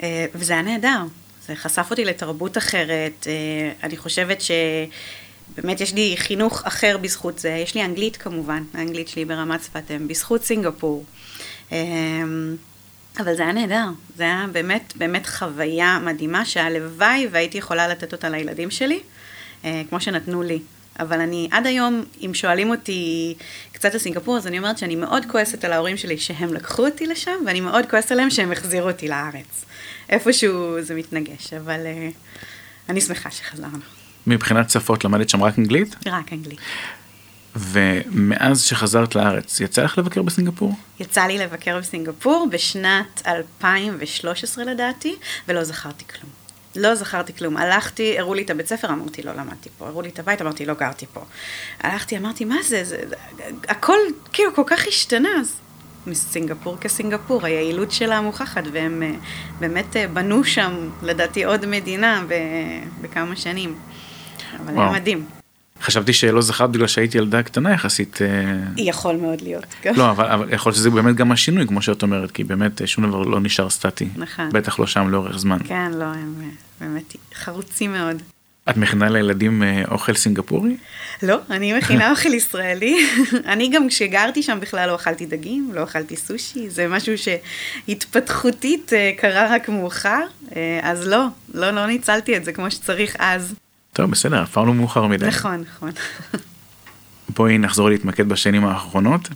אה, 0.03 0.25
וזה 0.35 0.53
היה 0.53 0.61
נהדר, 0.61 1.01
זה 1.47 1.55
חשף 1.55 1.87
אותי 1.91 2.05
לתרבות 2.05 2.57
אחרת, 2.57 3.27
אה, 3.27 3.71
אני 3.83 3.97
חושבת 3.97 4.41
שבאמת 4.41 5.81
יש 5.81 5.93
לי 5.93 6.15
חינוך 6.17 6.61
אחר 6.65 6.97
בזכות 6.97 7.39
זה, 7.39 7.49
יש 7.49 7.75
לי 7.75 7.85
אנגלית 7.85 8.17
כמובן, 8.17 8.63
האנגלית 8.73 9.07
שלי 9.07 9.25
ברמת 9.25 9.63
שפת 9.63 9.91
אם, 9.91 10.07
בזכות 10.07 10.43
סינגפור. 10.43 11.05
אה, 11.71 11.77
אבל 13.19 13.35
זה 13.35 13.43
היה 13.43 13.51
נהדר, 13.51 13.85
זה 14.15 14.23
היה 14.23 14.45
באמת 14.51 14.93
באמת 14.95 15.27
חוויה 15.27 15.99
מדהימה 16.05 16.45
שהלוואי 16.45 17.27
והייתי 17.31 17.57
יכולה 17.57 17.87
לתת 17.87 18.13
אותה 18.13 18.29
לילדים 18.29 18.71
שלי, 18.71 18.99
כמו 19.89 19.99
שנתנו 19.99 20.43
לי. 20.43 20.59
אבל 20.99 21.21
אני 21.21 21.47
עד 21.51 21.65
היום, 21.65 22.03
אם 22.25 22.31
שואלים 22.33 22.69
אותי 22.69 23.35
קצת 23.71 23.93
על 23.93 23.99
סינגפור, 23.99 24.37
אז 24.37 24.47
אני 24.47 24.57
אומרת 24.57 24.77
שאני 24.77 24.95
מאוד 24.95 25.25
כועסת 25.25 25.63
על 25.65 25.73
ההורים 25.73 25.97
שלי 25.97 26.17
שהם 26.17 26.53
לקחו 26.53 26.85
אותי 26.85 27.07
לשם, 27.07 27.35
ואני 27.45 27.61
מאוד 27.61 27.85
כועסת 27.89 28.11
עליהם 28.11 28.29
שהם 28.29 28.51
החזירו 28.51 28.87
אותי 28.87 29.07
לארץ. 29.07 29.65
איפשהו 30.09 30.81
זה 30.81 30.95
מתנגש, 30.95 31.53
אבל 31.53 31.79
uh, 31.79 32.15
אני 32.89 33.01
שמחה 33.01 33.31
שחזרנו. 33.31 33.79
מבחינת 34.27 34.69
שפות 34.69 35.05
למדת 35.05 35.29
שם 35.29 35.43
רק 35.43 35.59
אנגלית? 35.59 35.95
רק 36.05 36.33
אנגלית. 36.33 36.59
ומאז 37.59 38.61
שחזרת 38.61 39.15
לארץ, 39.15 39.59
יצא 39.59 39.83
לך 39.83 39.97
לבקר 39.97 40.21
בסינגפור? 40.21 40.73
יצא 40.99 41.21
לי 41.21 41.37
לבקר 41.37 41.77
בסינגפור 41.79 42.47
בשנת 42.51 43.21
2013 43.27 44.65
לדעתי, 44.65 45.15
ולא 45.47 45.63
זכרתי 45.63 46.05
כלום. 46.07 46.31
לא 46.75 46.95
זכרתי 46.95 47.33
כלום. 47.33 47.57
הלכתי, 47.57 48.19
הראו 48.19 48.33
לי 48.33 48.41
את 48.41 48.49
הבית 48.49 48.67
ספר, 48.67 48.89
אמרתי, 48.89 49.23
לא 49.23 49.31
למדתי 49.31 49.69
פה. 49.77 49.87
הראו 49.87 50.01
לי 50.01 50.09
את 50.09 50.19
הבית, 50.19 50.41
אמרתי, 50.41 50.65
לא 50.65 50.73
גרתי 50.73 51.05
פה. 51.13 51.21
הלכתי, 51.79 52.17
אמרתי, 52.17 52.45
מה 52.45 52.55
זה? 52.63 52.83
זה, 52.83 52.97
הכל 53.67 53.97
כאילו 54.33 54.55
כל 54.55 54.63
כך 54.65 54.87
השתנה, 54.87 55.29
אז 55.39 55.53
מסינגפור 56.07 56.77
כסינגפור, 56.77 57.45
היעילות 57.45 57.91
שלה 57.91 58.21
מוכחת, 58.21 58.63
והם 58.71 59.03
אה, 59.03 59.11
באמת 59.59 59.95
אה, 59.95 60.07
בנו 60.07 60.43
שם, 60.43 60.89
לדעתי, 61.03 61.43
עוד 61.43 61.65
מדינה 61.65 62.23
בכמה 63.01 63.35
שנים. 63.35 63.75
אבל 64.59 64.73
וואו. 64.73 64.89
היה 64.89 64.99
מדהים. 64.99 65.38
חשבתי 65.81 66.13
שלא 66.13 66.41
זכרת 66.41 66.69
בגלל 66.71 66.87
שהייתי 66.87 67.17
ילדה 67.17 67.43
קטנה 67.43 67.73
יחסית. 67.73 68.21
אה, 68.21 68.27
יכול 68.77 69.15
מאוד 69.15 69.41
להיות. 69.41 69.65
לא, 69.95 70.11
אבל, 70.11 70.25
אבל 70.25 70.53
יכול 70.53 70.69
להיות 70.69 70.77
שזה 70.77 70.89
באמת 70.89 71.15
גם 71.15 71.31
השינוי, 71.31 71.67
כמו 71.67 71.81
שאת 71.81 72.03
אומרת, 72.03 72.31
כי 72.31 72.43
באמת 72.43 72.81
שום 72.85 73.07
דבר 73.07 73.21
לא 73.21 73.39
נשאר 73.39 73.69
סטטי. 73.69 74.07
נכון. 74.15 74.49
בטח 74.53 74.79
לא 74.79 74.87
שם 74.87 75.09
לאורך 75.09 75.37
זמן. 75.37 75.57
כן, 75.67 75.91
לא, 75.93 76.05
הם 76.05 76.51
באמת 76.81 77.15
חרוצים 77.33 77.91
מאוד. 77.91 78.21
את 78.69 78.77
מכינה 78.77 79.09
לילדים 79.09 79.63
אה, 79.63 79.83
אוכל 79.91 80.13
סינגפורי? 80.13 80.77
לא, 81.23 81.37
אני 81.49 81.73
מכינה 81.73 82.09
אוכל 82.11 82.33
ישראלי. 82.33 83.07
אני 83.53 83.69
גם 83.69 83.87
כשגרתי 83.87 84.43
שם 84.43 84.59
בכלל 84.59 84.89
לא 84.89 84.95
אכלתי 84.95 85.25
דגים, 85.25 85.71
לא 85.73 85.83
אכלתי 85.83 86.15
סושי, 86.15 86.69
זה 86.69 86.87
משהו 86.87 87.13
שהתפתחותית 87.17 88.93
אה, 88.93 89.11
קרה 89.17 89.55
רק 89.55 89.69
מאוחר, 89.69 90.21
אה, 90.55 90.79
אז 90.83 91.07
לא, 91.07 91.25
לא, 91.53 91.71
לא 91.71 91.87
ניצלתי 91.87 92.37
את 92.37 92.45
זה 92.45 92.51
כמו 92.51 92.71
שצריך 92.71 93.15
אז. 93.19 93.55
טוב, 93.93 94.11
בסדר, 94.11 94.43
אף 94.43 94.51
פעם 94.51 94.67
לא 94.67 94.73
מאוחר 94.73 95.07
מדי. 95.07 95.27
נכון, 95.27 95.63
נכון. 95.75 95.91
בואי 97.35 97.57
נחזור 97.57 97.89
להתמקד 97.89 98.29
בשנים 98.29 98.65
האחרונות. 98.65 99.29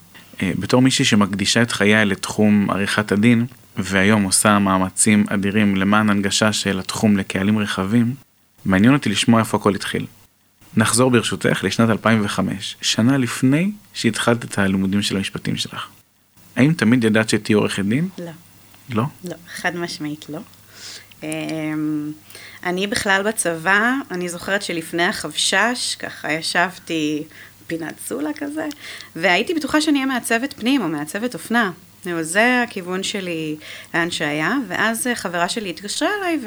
בתור 0.43 0.81
מישהי 0.81 1.05
שמקדישה 1.05 1.61
את 1.61 1.71
חייה 1.71 2.03
לתחום 2.03 2.69
עריכת 2.69 3.11
הדין, 3.11 3.45
והיום 3.77 4.23
עושה 4.23 4.59
מאמצים 4.59 5.25
אדירים 5.29 5.75
למען 5.75 6.09
הנגשה 6.09 6.53
של 6.53 6.79
התחום 6.79 7.17
לקהלים 7.17 7.59
רחבים, 7.59 8.15
מעניין 8.65 8.93
אותי 8.93 9.09
לשמוע 9.09 9.39
איפה 9.39 9.57
הכל 9.57 9.75
התחיל. 9.75 10.05
נחזור 10.77 11.11
ברשותך 11.11 11.63
לשנת 11.63 11.89
2005, 11.89 12.75
שנה 12.81 13.17
לפני 13.17 13.71
שהתחלת 13.93 14.45
את 14.45 14.57
הלימודים 14.57 15.01
של 15.01 15.17
המשפטים 15.17 15.55
שלך. 15.55 15.87
האם 16.55 16.73
תמיד 16.73 17.03
ידעת 17.03 17.29
שתהיי 17.29 17.53
עורכת 17.53 17.85
דין? 17.85 18.09
לא. 18.17 18.31
לא? 18.89 19.03
לא, 19.23 19.35
חד 19.55 19.75
משמעית 19.75 20.25
לא. 20.29 20.39
אמ, 21.23 22.11
אני 22.63 22.87
בכלל 22.87 23.23
בצבא, 23.23 23.93
אני 24.11 24.29
זוכרת 24.29 24.61
שלפני 24.61 25.03
החבשש, 25.03 25.95
ככה 25.99 26.31
ישבתי 26.31 27.23
פינת 27.67 27.93
סולה 28.07 28.29
כזה, 28.37 28.67
והייתי 29.15 29.53
בטוחה 29.53 29.81
שאני 29.81 29.97
אהיה 29.97 30.05
מעצבת 30.05 30.53
פנים 30.53 30.81
או 30.81 30.87
מעצבת 30.87 31.33
אופנה. 31.33 31.71
זה 32.21 32.63
הכיוון 32.63 33.03
שלי 33.03 33.55
לאן 33.93 34.11
שהיה, 34.11 34.53
ואז 34.67 35.07
חברה 35.13 35.49
שלי 35.49 35.69
התקשרה 35.69 36.09
אליי 36.19 36.39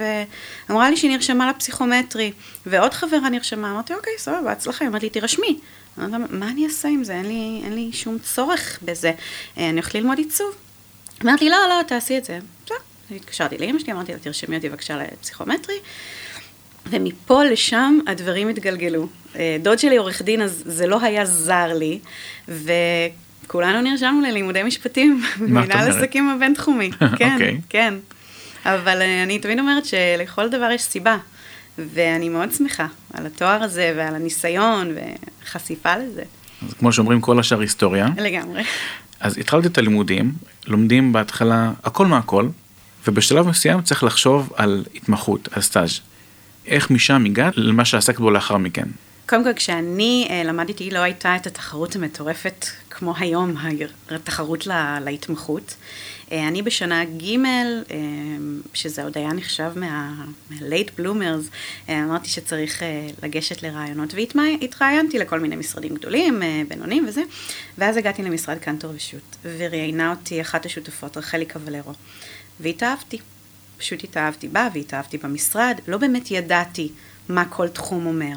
ואמרה 0.68 0.90
לי 0.90 0.96
שהיא 0.96 1.10
נרשמה 1.10 1.50
לפסיכומטרי, 1.50 2.32
ועוד 2.66 2.94
חברה 2.94 3.28
נרשמה, 3.28 3.70
אמרתי, 3.70 3.94
אוקיי, 3.94 4.12
סבבה, 4.18 4.42
בהצלחה, 4.42 4.84
היא 4.84 4.90
אמרת 4.90 5.02
לי, 5.02 5.10
תירשמי. 5.10 5.58
אמרתי, 5.98 6.24
מה 6.30 6.50
אני 6.50 6.66
אעשה 6.66 6.88
עם 6.88 7.04
זה? 7.04 7.12
אין 7.12 7.26
לי, 7.26 7.60
אין 7.64 7.74
לי 7.74 7.90
שום 7.92 8.18
צורך 8.18 8.78
בזה. 8.82 9.12
אני 9.56 9.70
הולכת 9.70 9.94
ללמוד 9.94 10.18
עיצוב. 10.18 10.54
אמרתי 11.24 11.48
לא, 11.48 11.56
לא, 11.68 11.82
תעשי 11.82 12.18
את 12.18 12.24
זה. 12.24 12.38
בסדר. 12.64 12.76
התקשרתי 13.10 13.58
לאמא 13.58 13.78
שלי, 13.78 13.92
אמרתי 13.92 14.12
לה, 14.12 14.18
תרשמי 14.18 14.56
אותי 14.56 14.68
בבקשה 14.68 14.96
לפסיכומטרי. 14.96 15.74
ומפה 16.90 17.44
לשם 17.44 17.98
הדברים 18.06 18.48
התגלגלו. 18.48 19.08
דוד 19.62 19.78
שלי 19.78 19.96
עורך 19.96 20.22
דין, 20.22 20.42
אז 20.42 20.62
זה 20.66 20.86
לא 20.86 21.02
היה 21.02 21.24
זר 21.24 21.72
לי, 21.72 21.98
ו... 22.48 22.72
כולנו 23.46 23.80
נרשמנו 23.80 24.20
ללימודי 24.20 24.62
משפטים 24.62 25.22
במנהל 25.40 25.90
עסקים 25.90 26.28
הבינתחומי. 26.28 26.90
כן, 27.18 27.38
okay. 27.40 27.62
כן. 27.68 27.94
אבל 28.64 29.02
אני 29.02 29.38
תמיד 29.38 29.58
אומרת 29.58 29.84
שלכל 29.84 30.48
דבר 30.48 30.70
יש 30.70 30.82
סיבה. 30.82 31.18
ואני 31.78 32.28
מאוד 32.28 32.52
שמחה 32.52 32.86
על 33.14 33.26
התואר 33.26 33.62
הזה 33.62 33.94
ועל 33.96 34.14
הניסיון 34.14 34.94
וחשיפה 34.94 35.96
לזה. 35.96 36.22
אז 36.66 36.74
כמו 36.78 36.92
שאומרים, 36.92 37.20
כל 37.20 37.40
השאר 37.40 37.60
היסטוריה. 37.60 38.08
לגמרי. 38.16 38.62
אז 39.20 39.38
התחלתי 39.38 39.68
את 39.68 39.78
הלימודים, 39.78 40.32
לומדים 40.66 41.12
בהתחלה 41.12 41.72
הכל 41.84 42.06
מהכל, 42.06 42.48
ובשלב 43.06 43.48
מסוים 43.48 43.82
צריך 43.82 44.04
לחשוב 44.04 44.52
על 44.56 44.84
התמחות, 44.94 45.48
על 45.52 45.62
סטאז'. 45.62 46.00
איך 46.66 46.90
משם 46.90 47.24
הגעת 47.24 47.52
למה 47.56 47.84
שעסקת 47.84 48.18
בו 48.18 48.30
לאחר 48.30 48.56
מכן? 48.56 48.88
קודם 49.28 49.44
כל, 49.44 49.52
כשאני 49.52 50.28
uh, 50.28 50.46
למדתי, 50.46 50.90
לא 50.90 50.98
הייתה 50.98 51.36
את 51.36 51.46
התחרות 51.46 51.96
המטורפת 51.96 52.66
כמו 52.90 53.14
היום, 53.18 53.54
התחרות 54.10 54.66
לה, 54.66 54.98
להתמחות. 55.04 55.74
Uh, 56.28 56.32
אני 56.32 56.62
בשנה 56.62 57.04
ג', 57.04 57.24
uh, 57.24 57.92
שזה 58.74 59.04
עוד 59.04 59.18
היה 59.18 59.32
נחשב 59.32 59.72
מה-late 59.76 61.00
bloomers, 61.00 61.90
אמרתי 61.90 62.28
שצריך 62.28 62.82
לגשת 63.22 63.62
לרעיונות, 63.62 64.14
והתראיינתי 64.14 65.18
לכל 65.18 65.40
מיני 65.40 65.56
משרדים 65.56 65.94
גדולים, 65.94 66.42
בינונים 66.68 67.04
וזה, 67.08 67.22
ואז 67.78 67.96
הגעתי 67.96 68.22
למשרד 68.22 68.58
קנטור 68.58 68.92
ושות', 68.96 69.36
וראיינה 69.42 70.10
אותי 70.10 70.40
אחת 70.40 70.66
השותפות, 70.66 71.16
רחלי 71.16 71.44
קבלרו, 71.44 71.92
והתאהבתי. 72.60 73.18
פשוט 73.78 74.04
התאהבתי 74.04 74.48
בה 74.48 74.68
והתאהבתי 74.74 75.18
במשרד, 75.18 75.80
לא 75.88 75.98
באמת 75.98 76.30
ידעתי 76.30 76.92
מה 77.28 77.44
כל 77.44 77.68
תחום 77.68 78.06
אומר. 78.06 78.36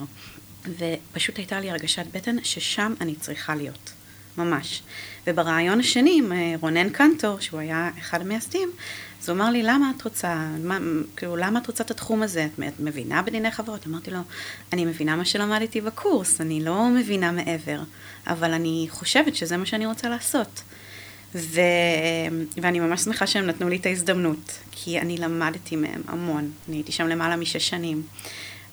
ופשוט 0.68 1.38
הייתה 1.38 1.60
לי 1.60 1.72
הרגשת 1.72 2.06
בטן 2.12 2.36
ששם 2.44 2.94
אני 3.02 3.16
צריכה 3.16 3.56
להיות, 3.56 3.92
ממש. 4.38 4.84
וברעיון 5.28 5.80
השני 5.80 6.16
עם 6.18 6.32
אה, 6.32 6.54
רונן 6.62 6.90
קנטור, 6.90 7.40
שהוא 7.40 7.60
היה 7.60 7.90
אחד 8.00 8.22
המייסדים, 8.22 8.70
אז 9.22 9.30
הוא 9.30 9.36
אמר 9.36 9.50
לי, 9.50 9.64
למה 9.64 9.92
את 9.98 10.02
רוצה, 10.02 10.48
מה, 10.64 10.78
כאילו, 11.16 11.36
למה 11.36 11.60
את 11.60 11.68
רוצה 11.68 11.84
את 11.84 11.92
התחום 11.92 12.24
הזה? 12.24 12.46
את, 12.46 12.60
את 12.68 12.80
מבינה 12.80 13.22
בדיני 13.22 13.52
חברות? 13.52 13.88
אמרתי 13.88 14.12
לו, 14.12 14.20
אני 14.74 14.86
מבינה 14.86 15.16
מה 15.16 15.26
שלמדתי 15.26 15.82
בקורס, 15.82 16.42
אני 16.42 16.64
לא 16.64 16.90
מבינה 16.90 17.32
מעבר, 17.32 17.80
אבל 18.28 18.54
אני 18.54 18.88
חושבת 18.90 19.36
שזה 19.36 19.58
מה 19.58 19.66
שאני 19.66 19.86
רוצה 19.86 20.10
לעשות. 20.10 20.62
ו... 21.36 21.62
ואני 22.62 22.80
ממש 22.80 23.02
שמחה 23.02 23.28
שהם 23.28 23.46
נתנו 23.46 23.70
לי 23.70 23.76
את 23.76 23.86
ההזדמנות, 23.86 24.60
כי 24.72 25.00
אני 25.00 25.18
למדתי 25.18 25.76
מהם 25.76 26.02
המון, 26.08 26.52
אני 26.70 26.78
הייתי 26.78 26.92
שם 26.92 27.08
למעלה 27.08 27.36
משש 27.36 27.70
שנים. 27.70 28.04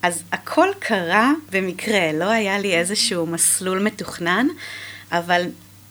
אז 0.03 0.23
הכל 0.33 0.69
קרה 0.79 1.33
במקרה, 1.53 2.13
לא 2.13 2.31
היה 2.31 2.59
לי 2.59 2.75
איזשהו 2.75 3.27
מסלול 3.27 3.83
מתוכנן, 3.83 4.47
אבל 5.13 5.43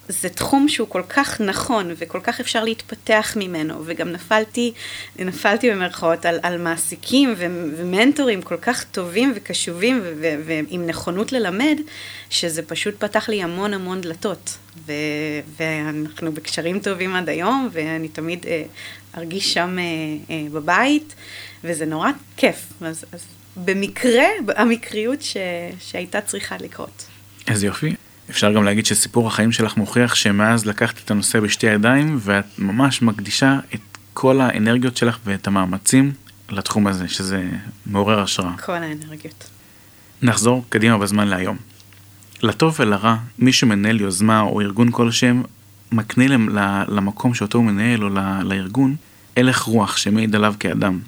זה 0.09 0.29
תחום 0.29 0.69
שהוא 0.69 0.87
כל 0.87 1.01
כך 1.09 1.41
נכון 1.41 1.91
וכל 1.97 2.19
כך 2.23 2.39
אפשר 2.39 2.63
להתפתח 2.63 3.33
ממנו, 3.39 3.81
וגם 3.85 4.11
נפלתי, 4.11 4.73
נפלתי 5.19 5.71
במרכאות 5.71 6.25
על, 6.25 6.39
על 6.43 6.57
מעסיקים 6.57 7.33
ו- 7.37 7.45
ומנטורים 7.77 8.41
כל 8.41 8.57
כך 8.57 8.83
טובים 8.83 9.33
וקשובים 9.35 9.99
ו- 10.03 10.13
ו- 10.19 10.35
ועם 10.45 10.87
נכונות 10.87 11.31
ללמד, 11.31 11.77
שזה 12.29 12.61
פשוט 12.61 13.03
פתח 13.03 13.29
לי 13.29 13.43
המון 13.43 13.73
המון 13.73 14.01
דלתות. 14.01 14.57
ו- 14.85 14.91
ואנחנו 15.57 16.31
בקשרים 16.31 16.79
טובים 16.79 17.15
עד 17.15 17.29
היום, 17.29 17.69
ואני 17.71 18.07
תמיד 18.07 18.45
אה, 18.47 18.63
ארגיש 19.17 19.53
שם 19.53 19.77
אה, 19.79 19.83
אה, 20.29 20.49
בבית, 20.51 21.15
וזה 21.63 21.85
נורא 21.85 22.09
כיף. 22.37 22.73
אז, 22.81 23.05
אז 23.11 23.25
במקרה, 23.57 24.25
המקריות 24.55 25.21
ש... 25.21 25.37
שהייתה 25.79 26.21
צריכה 26.21 26.55
לקרות. 26.59 27.05
איזה 27.47 27.65
יופי. 27.65 27.95
אפשר 28.29 28.51
גם 28.51 28.63
להגיד 28.63 28.85
שסיפור 28.85 29.27
החיים 29.27 29.51
שלך 29.51 29.77
מוכיח 29.77 30.15
שמאז 30.15 30.65
לקחת 30.65 30.95
את 31.05 31.11
הנושא 31.11 31.39
בשתי 31.39 31.67
ידיים 31.67 32.17
ואת 32.21 32.45
ממש 32.59 33.01
מקדישה 33.01 33.59
את 33.75 33.79
כל 34.13 34.41
האנרגיות 34.41 34.97
שלך 34.97 35.19
ואת 35.25 35.47
המאמצים 35.47 36.11
לתחום 36.49 36.87
הזה, 36.87 37.07
שזה 37.07 37.43
מעורר 37.85 38.19
השראה. 38.19 38.57
כל 38.57 38.71
האנרגיות. 38.71 39.49
נחזור 40.21 40.65
קדימה 40.69 40.97
בזמן 40.97 41.27
להיום. 41.27 41.57
לטוב 42.43 42.75
ולרע, 42.79 43.15
מי 43.39 43.53
שמנהל 43.53 44.01
יוזמה 44.01 44.41
או 44.41 44.61
ארגון 44.61 44.91
כלשהם, 44.91 45.43
מקנה 45.91 46.25
למקום 46.87 47.33
שאותו 47.33 47.57
הוא 47.57 47.65
מנהל 47.65 48.03
או 48.03 48.09
לארגון, 48.43 48.95
הלך 49.37 49.61
רוח 49.61 49.97
שמעיד 49.97 50.35
עליו 50.35 50.53
כאדם. 50.59 50.99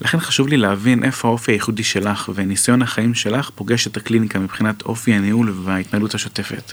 לכן 0.00 0.20
חשוב 0.20 0.48
לי 0.48 0.56
להבין 0.56 1.04
איפה 1.04 1.28
האופי 1.28 1.52
הייחודי 1.52 1.84
שלך 1.84 2.30
וניסיון 2.34 2.82
החיים 2.82 3.14
שלך 3.14 3.50
פוגש 3.54 3.86
את 3.86 3.96
הקליניקה 3.96 4.38
מבחינת 4.38 4.82
אופי 4.82 5.14
הניהול 5.14 5.54
וההתנהלות 5.64 6.14
השוטפת. 6.14 6.72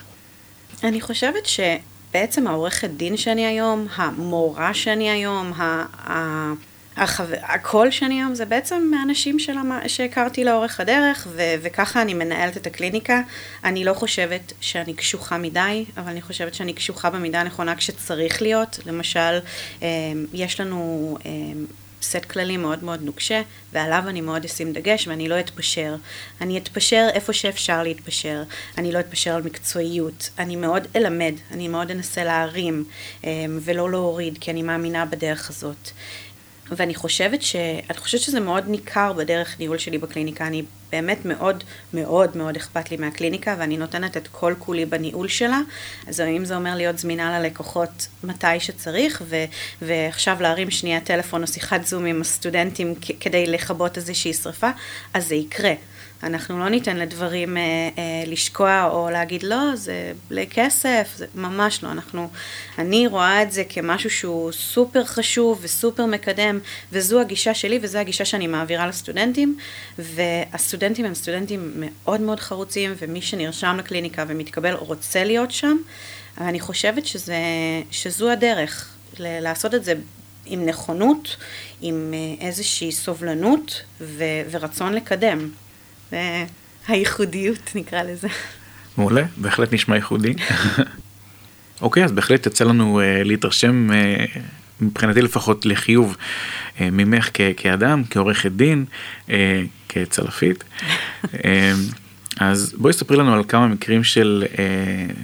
אני 0.83 1.01
חושבת 1.01 1.45
שבעצם 1.45 2.47
העורכת 2.47 2.89
דין 2.89 3.17
שאני 3.17 3.45
היום, 3.45 3.87
המורה 3.95 4.73
שאני 4.73 5.09
היום, 5.09 5.53
ה... 5.53 5.85
ה... 6.11 6.53
החבר... 6.97 7.35
הקול 7.43 7.91
שאני 7.91 8.15
היום 8.15 8.35
זה 8.35 8.45
בעצם 8.45 8.87
מהאנשים 8.91 9.39
שלמה... 9.39 9.79
שהכרתי 9.89 10.43
לאורך 10.43 10.79
הדרך, 10.79 11.27
ו... 11.31 11.41
וככה 11.61 12.01
אני 12.01 12.13
מנהלת 12.13 12.57
את 12.57 12.67
הקליניקה. 12.67 13.21
אני 13.63 13.85
לא 13.85 13.93
חושבת 13.93 14.53
שאני 14.61 14.93
קשוחה 14.93 15.37
מדי, 15.37 15.85
אבל 15.97 16.11
אני 16.11 16.21
חושבת 16.21 16.53
שאני 16.53 16.73
קשוחה 16.73 17.09
במידה 17.09 17.41
הנכונה 17.41 17.75
כשצריך 17.75 18.41
להיות. 18.41 18.79
למשל, 18.85 19.39
אה, 19.81 19.87
יש 20.33 20.59
לנו 20.59 21.17
אה, 21.25 21.31
סט 22.01 22.25
כללים 22.25 22.61
מאוד 22.61 22.83
מאוד 22.83 23.01
נוקשה, 23.01 23.41
ועליו 23.73 24.03
אני 24.07 24.21
מאוד 24.21 24.45
אשים 24.45 24.73
דגש 24.73 25.07
ואני 25.07 25.29
לא 25.29 25.39
אתפשר. 25.39 25.95
אני 26.41 26.57
אתפשר 26.57 27.07
איפה 27.13 27.33
שאפשר 27.33 27.83
להתפשר, 27.83 28.43
אני 28.77 28.91
לא 28.91 28.99
אתפשר 28.99 29.35
על 29.35 29.41
מקצועיות, 29.41 30.29
אני 30.39 30.55
מאוד 30.55 30.87
אלמד, 30.95 31.33
אני 31.51 31.67
מאוד 31.67 31.91
אנסה 31.91 32.23
להרים 32.23 32.83
אמ, 33.23 33.59
ולא 33.61 33.91
להוריד, 33.91 34.37
כי 34.41 34.51
אני 34.51 34.61
מאמינה 34.61 35.05
בדרך 35.05 35.49
הזאת. 35.49 35.91
ואני 36.71 36.95
חושבת, 36.95 37.41
ש... 37.41 37.55
חושבת 37.97 38.21
שזה 38.21 38.39
מאוד 38.39 38.63
ניכר 38.67 39.13
בדרך 39.13 39.59
ניהול 39.59 39.77
שלי 39.77 39.97
בקליניקה. 39.97 40.47
אני 40.47 40.63
באמת 40.91 41.25
מאוד 41.25 41.63
מאוד 41.93 42.37
מאוד 42.37 42.55
אכפת 42.55 42.91
לי 42.91 42.97
מהקליניקה, 42.97 43.55
ואני 43.59 43.77
נותנת 43.77 44.17
את 44.17 44.27
כל 44.27 44.53
כולי 44.59 44.85
בניהול 44.85 45.27
שלה. 45.27 45.59
אז 46.07 46.21
אם 46.21 46.45
זה 46.45 46.55
אומר 46.55 46.75
להיות 46.75 46.97
זמינה 46.97 47.39
ללקוחות 47.39 48.07
מתי 48.23 48.59
שצריך, 48.59 49.21
ו... 49.25 49.35
ועכשיו 49.81 50.37
להרים 50.41 50.71
שנייה 50.71 50.99
טלפון 50.99 51.41
או 51.41 51.47
שיחת 51.47 51.85
זום 51.85 52.05
עם 52.05 52.21
הסטודנטים 52.21 52.95
כדי 53.19 53.45
לכבות 53.47 53.97
איזושהי 53.97 54.33
שרפה, 54.33 54.69
אז 55.13 55.27
זה 55.27 55.35
יקרה. 55.35 55.73
אנחנו 56.23 56.59
לא 56.59 56.69
ניתן 56.69 56.97
לדברים 56.97 57.57
אה, 57.57 57.61
אה, 57.97 58.23
לשקוע 58.27 58.89
או 58.91 59.09
להגיד 59.09 59.43
לא, 59.43 59.75
זה 59.75 60.13
בלי 60.29 60.47
כסף, 60.47 61.13
זה 61.15 61.25
ממש 61.35 61.83
לא. 61.83 61.91
אנחנו, 61.91 62.29
אני 62.77 63.07
רואה 63.07 63.43
את 63.43 63.51
זה 63.51 63.63
כמשהו 63.69 64.09
שהוא 64.09 64.51
סופר 64.51 65.05
חשוב 65.05 65.59
וסופר 65.61 66.05
מקדם, 66.05 66.59
וזו 66.91 67.21
הגישה 67.21 67.53
שלי 67.53 67.79
וזו 67.81 67.97
הגישה 67.97 68.25
שאני 68.25 68.47
מעבירה 68.47 68.87
לסטודנטים, 68.87 69.57
והסטודנטים 69.99 71.05
הם 71.05 71.13
סטודנטים 71.13 71.73
מאוד 71.75 72.21
מאוד 72.21 72.39
חרוצים, 72.39 72.93
ומי 72.97 73.21
שנרשם 73.21 73.75
לקליניקה 73.79 74.25
ומתקבל 74.27 74.73
רוצה 74.73 75.23
להיות 75.23 75.51
שם, 75.51 75.77
אני 76.37 76.59
חושבת 76.59 77.05
שזה, 77.05 77.37
שזו 77.91 78.31
הדרך, 78.31 78.95
לעשות 79.19 79.73
את 79.75 79.83
זה 79.83 79.93
עם 80.45 80.65
נכונות, 80.65 81.35
עם 81.81 82.13
אה, 82.13 82.47
איזושהי 82.47 82.91
סובלנות 82.91 83.81
ו- 84.01 84.23
ורצון 84.51 84.93
לקדם. 84.93 85.49
זה 86.11 86.45
הייחודיות 86.87 87.71
נקרא 87.75 88.03
לזה. 88.03 88.27
מעולה, 88.97 89.23
בהחלט 89.37 89.73
נשמע 89.73 89.95
ייחודי. 89.95 90.33
אוקיי, 91.81 92.05
אז 92.05 92.11
בהחלט 92.11 92.45
יצא 92.45 92.63
לנו 92.65 92.99
uh, 93.01 93.27
להתרשם, 93.27 93.89
uh, 93.89 94.39
מבחינתי 94.81 95.21
לפחות 95.21 95.65
לחיוב, 95.65 96.15
uh, 96.77 96.81
ממך 96.91 97.29
כ- 97.33 97.41
כאדם, 97.57 98.03
כעורכת 98.09 98.51
דין, 98.51 98.85
uh, 99.27 99.31
כצלפית. 99.89 100.63
uh, 101.23 101.27
אז 102.39 102.73
בואי 102.77 102.93
ספרי 102.93 103.17
לנו 103.17 103.33
על 103.33 103.43
כמה 103.47 103.67
מקרים 103.67 104.03
של, 104.03 104.43
uh, 104.53 104.57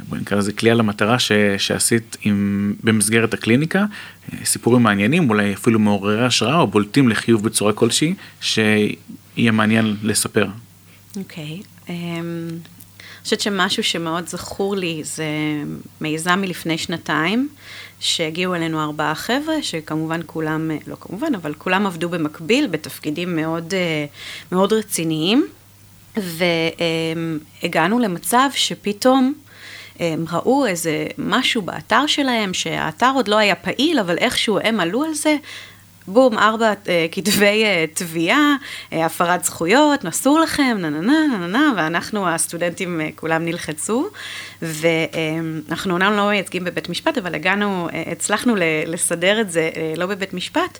בואי 0.10 0.21
נקרא 0.21 0.38
לזה 0.38 0.54
כליאה 0.54 0.76
למטרה 0.76 1.19
ש- 1.19 1.32
שעשית 1.58 2.17
עם, 2.21 2.73
במסגרת 2.84 3.34
הקליניקה, 3.34 3.86
uh, 4.30 4.36
סיפורים 4.45 4.84
מעניינים, 4.84 5.30
אולי 5.30 5.54
אפילו 5.54 5.80
מעוררי 5.80 6.26
השראה 6.26 6.56
או 6.60 6.67
בולטים 6.67 7.10
לחיוב 7.10 7.43
בצורה 7.43 7.73
כלשהי, 7.73 8.13
שיהיה 8.41 9.52
מעניין 9.52 9.95
לספר. 10.04 10.47
אוקיי. 11.17 11.62
אמ, 11.89 12.47
אני 12.49 13.23
חושבת 13.23 13.41
שמשהו 13.41 13.84
שמאוד 13.84 14.27
זכור 14.27 14.75
לי 14.75 15.01
זה 15.03 15.25
מיזם 16.01 16.39
מלפני 16.41 16.77
שנתיים, 16.77 17.49
שהגיעו 17.99 18.56
אלינו 18.56 18.84
ארבעה 18.84 19.15
חבר'ה, 19.15 19.62
שכמובן 19.62 20.21
כולם, 20.25 20.71
לא 20.88 20.95
כמובן, 20.99 21.36
אבל 21.36 21.53
כולם 21.53 21.88
עבדו 21.88 22.10
במקביל 22.10 22.67
בתפקידים 22.67 23.36
מאוד, 23.36 23.73
אה, 23.73 24.06
מאוד 24.51 24.73
רציניים, 24.73 25.47
והגענו 27.63 27.99
למצב 27.99 28.49
שפתאום 28.56 29.34
הם 29.99 30.25
ראו 30.32 30.65
איזה 30.65 31.08
משהו 31.17 31.62
באתר 31.62 32.08
שלהם, 32.08 32.53
שהאתר 32.53 33.12
עוד 33.15 33.27
לא 33.27 33.38
היה 33.38 33.56
פעיל, 33.56 33.99
אבל 33.99 34.17
איכשהו 34.17 34.60
הם 34.63 34.80
עלו 34.80 35.03
על 35.03 35.13
זה, 35.13 35.36
בום, 36.08 36.38
ארבע 36.38 36.74
אה, 36.88 37.06
כתבי 37.12 37.63
אה, 37.63 37.86
תביעה, 37.93 38.56
אה, 38.93 39.06
הפרת 39.06 39.43
זכויות, 39.43 40.06
אסור 40.06 40.39
לכם, 40.39 40.78
נה 40.80 40.89
נה 40.89 41.00
נה 41.00 41.38
נה 41.38 41.48
נה, 41.48 41.74
ואנחנו 41.78 42.28
הסטודנטים 42.28 43.02
כולם 43.15 43.46
נלחצו, 43.46 44.08
ואנחנו 44.62 45.93
אומנם 45.93 46.13
לא 46.13 46.28
מייצגים 46.28 46.63
בבית 46.63 46.89
משפט, 46.89 47.17
אבל 47.17 47.36
הגענו, 47.36 47.88
הצלחנו 48.12 48.56
לסדר 48.88 49.41
את 49.41 49.52
זה 49.52 49.70
לא 49.98 50.06
בבית 50.06 50.34
משפט, 50.34 50.78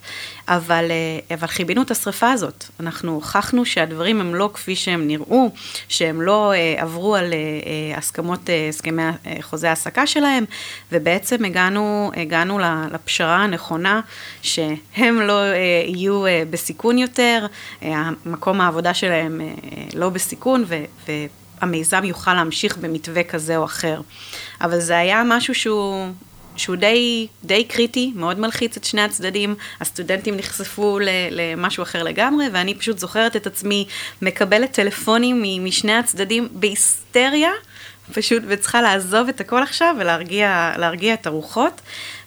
אבל, 0.48 0.92
אבל 1.34 1.48
חיבינו 1.48 1.82
את 1.82 1.92
השרפה 1.92 2.32
הזאת. 2.32 2.66
אנחנו 2.80 3.12
הוכחנו 3.12 3.66
שהדברים 3.66 4.22
הם 4.22 4.36
לא 4.36 4.50
כפי 4.54 4.76
שהם 4.76 5.08
נראו, 5.08 5.52
שהם 5.88 6.22
לא 6.22 6.54
עברו 6.78 7.16
על 7.16 7.34
הסכמות, 7.98 8.50
הסכמי 8.70 9.04
חוזה 9.42 9.70
העסקה 9.70 10.08
שלהם, 10.08 10.46
ובעצם 10.92 11.46
הגענו, 11.46 12.12
הגענו 12.16 12.60
לפשרה 12.92 13.44
הנכונה, 13.44 14.02
שהם 14.42 15.17
לא 15.22 15.42
אה, 15.42 15.56
יהיו 15.86 16.26
אה, 16.26 16.44
בסיכון 16.50 16.98
יותר, 16.98 17.46
אה, 17.84 18.10
מקום 18.26 18.62
העבודה 18.62 18.94
שלהם 18.94 19.42
אה, 19.42 19.48
לא 19.96 20.10
בסיכון, 20.10 20.64
ו... 20.68 20.84
ו 21.08 21.12
המיזם 21.62 22.04
יוכל 22.04 22.34
להמשיך 22.34 22.78
במתווה 22.78 23.24
כזה 23.24 23.58
או 23.58 23.66
אחר. 23.66 24.02
אבל 24.62 24.80
זה 24.80 24.98
היה 24.98 25.24
משהו 25.26 25.56
שהוא, 25.56 26.08
שהוא 26.56 26.76
די, 26.76 27.28
די 27.44 27.64
קריטי, 27.64 28.12
מאוד 28.16 28.40
מלחיץ 28.40 28.78
את 28.78 28.84
שני 28.84 29.02
הצדדים. 29.02 29.56
הסטודנטים 29.82 30.38
נחשפו 30.38 31.00
ל, 31.00 31.10
למשהו 31.32 31.84
אחר 31.84 32.04
לגמרי, 32.04 32.46
ואני 32.54 32.76
פשוט 32.76 32.98
זוכרת 32.98 33.36
את 33.36 33.48
עצמי 33.48 33.86
מקבלת 34.22 34.72
טלפונים 34.72 35.44
משני 35.66 35.94
הצדדים 35.94 36.48
בהיסטריה. 36.52 37.52
פשוט, 38.14 38.44
וצריכה 38.48 38.82
לעזוב 38.82 39.28
את 39.30 39.42
הכל 39.42 39.64
עכשיו 39.64 39.96
ולהרגיע 40.00 41.14
את 41.14 41.28
הרוחות, 41.28 41.82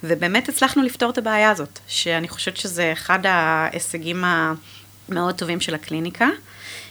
ובאמת 0.04 0.48
הצלחנו 0.48 0.82
לפתור 0.82 1.10
את 1.10 1.18
הבעיה 1.18 1.50
הזאת, 1.50 1.78
שאני 1.88 2.28
חושבת 2.28 2.56
שזה 2.56 2.92
אחד 2.92 3.18
ההישגים 3.24 4.24
המאוד 4.24 5.34
טובים 5.34 5.60
של 5.60 5.74
הקליניקה. 5.74 6.28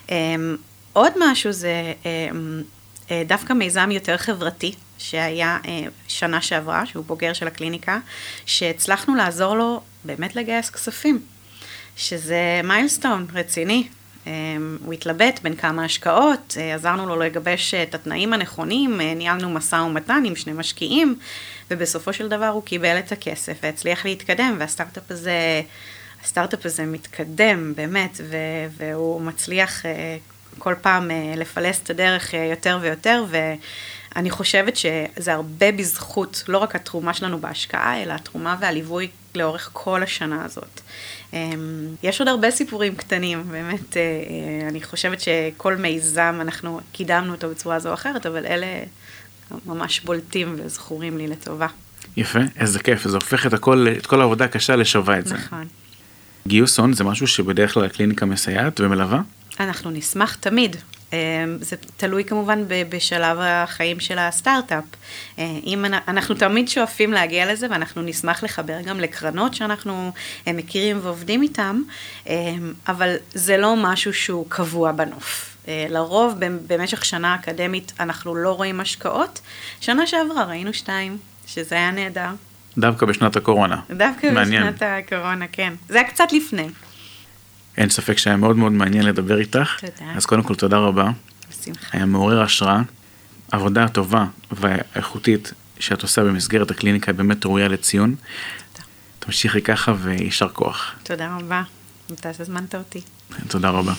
אמ, 0.09 0.57
עוד 0.93 1.13
משהו 1.19 1.51
זה 1.51 1.93
אמ, 2.05 2.61
אה, 3.11 3.23
דווקא 3.27 3.53
מיזם 3.53 3.91
יותר 3.91 4.17
חברתי, 4.17 4.73
שהיה 4.97 5.57
אה, 5.67 5.79
שנה 6.07 6.41
שעברה, 6.41 6.85
שהוא 6.85 7.05
בוגר 7.05 7.33
של 7.33 7.47
הקליניקה, 7.47 7.99
שהצלחנו 8.45 9.15
לעזור 9.15 9.55
לו 9.57 9.81
באמת 10.03 10.35
לגייס 10.35 10.69
כספים, 10.69 11.21
שזה 11.95 12.61
מיילסטון 12.63 13.27
רציני. 13.33 13.87
אמ, 14.27 14.77
הוא 14.85 14.93
התלבט 14.93 15.39
בין 15.43 15.55
כמה 15.55 15.85
השקעות, 15.85 16.57
אה, 16.59 16.75
עזרנו 16.75 17.07
לו 17.07 17.15
לגבש 17.15 17.73
את 17.73 17.95
התנאים 17.95 18.33
הנכונים, 18.33 19.01
ניהלנו 19.01 19.49
משא 19.49 19.75
ומתן 19.75 20.23
עם 20.25 20.35
שני 20.35 20.53
משקיעים, 20.53 21.15
ובסופו 21.71 22.13
של 22.13 22.29
דבר 22.29 22.47
הוא 22.47 22.63
קיבל 22.63 22.99
את 22.99 23.11
הכסף 23.11 23.57
והצליח 23.63 24.05
להתקדם, 24.05 24.55
והסטארט-אפ 24.59 25.11
הזה, 25.11 25.61
הסטארט-אפ 26.23 26.65
הזה 26.65 26.85
מתקדם 26.85 27.73
באמת, 27.75 28.21
והוא 28.77 29.21
מצליח 29.21 29.85
כל 30.59 30.75
פעם 30.81 31.11
אה, 31.11 31.33
לפלס 31.35 31.81
את 31.83 31.89
הדרך 31.89 32.35
אה, 32.35 32.45
יותר 32.45 32.77
ויותר, 32.81 33.25
ואני 34.15 34.29
חושבת 34.29 34.75
שזה 34.75 35.33
הרבה 35.33 35.71
בזכות, 35.71 36.43
לא 36.47 36.57
רק 36.57 36.75
התרומה 36.75 37.13
שלנו 37.13 37.39
בהשקעה, 37.39 38.03
אלא 38.03 38.13
התרומה 38.13 38.55
והליווי 38.59 39.07
לאורך 39.35 39.69
כל 39.73 40.03
השנה 40.03 40.45
הזאת. 40.45 40.81
אמ, 41.33 41.87
יש 42.03 42.19
עוד 42.19 42.27
הרבה 42.27 42.51
סיפורים 42.51 42.95
קטנים, 42.95 43.43
באמת, 43.51 43.97
אה, 43.97 44.01
אני 44.67 44.83
חושבת 44.83 45.21
שכל 45.21 45.75
מיזם, 45.75 46.37
אנחנו 46.41 46.79
קידמנו 46.91 47.33
אותו 47.33 47.49
בצורה 47.49 47.79
זו 47.79 47.89
או 47.89 47.93
אחרת, 47.93 48.25
אבל 48.25 48.45
אלה 48.45 48.67
ממש 49.65 49.99
בולטים 49.99 50.55
וזכורים 50.57 51.17
לי 51.17 51.27
לטובה. 51.27 51.67
יפה, 52.17 52.39
איזה 52.59 52.79
כיף, 52.79 53.07
זה 53.07 53.17
הופך 53.17 53.45
את 53.45 53.53
הכל, 53.53 53.87
את 53.97 54.05
כל 54.05 54.21
העבודה 54.21 54.45
הקשה 54.45 54.75
לשווה 54.75 55.19
את 55.19 55.27
זה. 55.27 55.35
נכון. 55.35 55.67
גיוס 56.47 56.79
הון 56.79 56.93
זה 56.93 57.03
משהו 57.03 57.27
שבדרך 57.27 57.73
כלל 57.73 57.85
הקליניקה 57.85 58.25
מסייעת 58.25 58.79
ומלווה? 58.79 59.21
אנחנו 59.59 59.91
נשמח 59.91 60.35
תמיד. 60.35 60.75
אמ, 61.13 61.57
זה 61.61 61.75
תלוי 61.97 62.23
כמובן 62.23 62.63
בשלב 62.89 63.37
החיים 63.41 63.99
של 63.99 64.19
הסטארט-אפ. 64.19 64.83
אה, 65.39 65.45
אם 65.65 65.85
אנחנו 66.07 66.35
תמיד 66.35 66.69
שואפים 66.69 67.13
להגיע 67.13 67.51
לזה 67.53 67.67
ואנחנו 67.69 68.01
נשמח 68.01 68.43
לחבר 68.43 68.81
גם 68.81 68.99
לקרנות 68.99 69.53
שאנחנו 69.53 70.11
אה, 70.47 70.53
מכירים 70.53 70.99
ועובדים 71.03 71.41
איתם, 71.41 71.81
אמ, 72.27 72.33
אבל 72.87 73.15
זה 73.33 73.57
לא 73.57 73.75
משהו 73.77 74.13
שהוא 74.13 74.45
קבוע 74.49 74.91
בנוף. 74.91 75.55
אה, 75.67 75.85
לרוב 75.89 76.35
במשך 76.67 77.05
שנה 77.05 77.35
אקדמית 77.35 77.93
אנחנו 77.99 78.35
לא 78.35 78.51
רואים 78.51 78.79
השקעות. 78.79 79.41
שנה 79.81 80.07
שעברה 80.07 80.43
ראינו 80.43 80.73
שתיים, 80.73 81.17
שזה 81.47 81.75
היה 81.75 81.91
נהדר. 81.91 82.29
דווקא 82.77 83.05
בשנת 83.05 83.35
הקורונה. 83.35 83.79
דווקא 83.89 84.27
מעניין. 84.31 84.63
בשנת 84.63 84.81
הקורונה, 84.81 85.45
כן. 85.51 85.73
זה 85.89 85.99
היה 85.99 86.07
קצת 86.09 86.31
לפני. 86.31 86.67
אין 87.77 87.89
ספק 87.89 88.17
שהיה 88.17 88.37
מאוד 88.37 88.57
מאוד 88.57 88.71
מעניין 88.71 89.05
לדבר 89.05 89.39
איתך. 89.39 89.79
תודה. 89.79 90.11
אז 90.15 90.25
קודם 90.25 90.43
כל 90.43 90.55
תודה 90.55 90.77
רבה. 90.77 91.11
בשמחה. 91.49 91.97
היה 91.97 92.05
מעורר 92.05 92.41
השראה. 92.41 92.81
עבודה 93.51 93.87
טובה 93.87 94.25
ואיכותית 94.51 95.53
שאת 95.79 96.01
עושה 96.01 96.23
במסגרת 96.23 96.71
הקליניקה 96.71 97.13
באמת 97.13 97.45
ראויה 97.45 97.67
לציון. 97.67 98.15
תודה. 98.73 98.87
תמשיכי 99.19 99.61
ככה 99.61 99.93
ויישר 100.01 100.49
כוח. 100.49 100.95
תודה 101.03 101.37
רבה. 101.39 101.61
אתה 102.13 102.29
הזמנת 102.39 102.75
אותי. 102.75 103.01
תודה 103.47 103.69
רבה. 103.69 103.93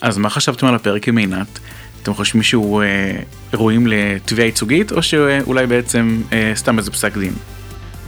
אז 0.00 0.18
מה 0.18 0.30
חשבתם 0.30 0.66
על 0.66 0.74
הפרק 0.74 1.08
עם 1.08 1.16
עינת? 1.16 1.58
אתם 2.02 2.14
חושבים 2.14 2.42
שהוא 2.42 2.82
אה, 2.82 3.18
ראויים 3.54 3.86
לתביעה 3.86 4.46
ייצוגית 4.46 4.92
או 4.92 5.02
שאולי 5.02 5.66
בעצם 5.66 6.22
אה, 6.32 6.52
סתם 6.54 6.78
איזה 6.78 6.90
פסק 6.90 7.16
דין? 7.16 7.34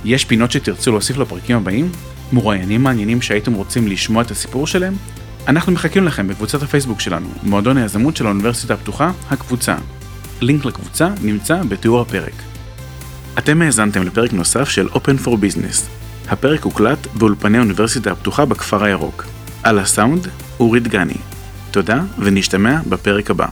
יש 0.05 0.25
פינות 0.25 0.53
שתרצו 0.53 0.91
להוסיף 0.91 1.17
לפרקים 1.17 1.57
הבאים? 1.57 1.93
מרואיינים 2.33 2.83
מעניינים 2.83 3.23
שהייתם 3.23 3.53
רוצים 3.53 3.89
לשמוע 3.89 4.23
את 4.23 4.31
הסיפור 4.31 4.67
שלהם? 4.67 4.95
אנחנו 5.49 5.73
מחכים 5.73 6.05
לכם 6.05 6.29
בקבוצת 6.29 6.63
הפייסבוק 6.63 7.01
שלנו, 7.01 7.29
מועדון 7.43 7.77
היזמות 7.77 8.17
של 8.17 8.27
האוניברסיטה 8.27 8.75
הפתוחה, 8.75 9.11
הקבוצה. 9.31 9.77
לינק 10.41 10.65
לקבוצה 10.65 11.09
נמצא 11.23 11.63
בתיאור 11.69 12.01
הפרק. 12.01 12.33
אתם 13.39 13.63
האזנתם 13.63 14.03
לפרק 14.03 14.33
נוסף 14.33 14.69
של 14.69 14.89
Open 14.89 15.25
for 15.25 15.29
Business. 15.29 15.89
הפרק 16.29 16.63
הוקלט 16.63 17.07
באולפני 17.15 17.59
האוניברסיטה 17.59 18.13
הפתוחה 18.13 18.45
בכפר 18.45 18.85
הירוק. 18.85 19.25
על 19.63 19.79
הסאונד, 19.79 20.29
אורי 20.61 20.81
דגני. 20.81 21.17
תודה 21.71 22.03
ונשתמע 22.19 22.81
בפרק 22.89 23.31
הבא. 23.31 23.47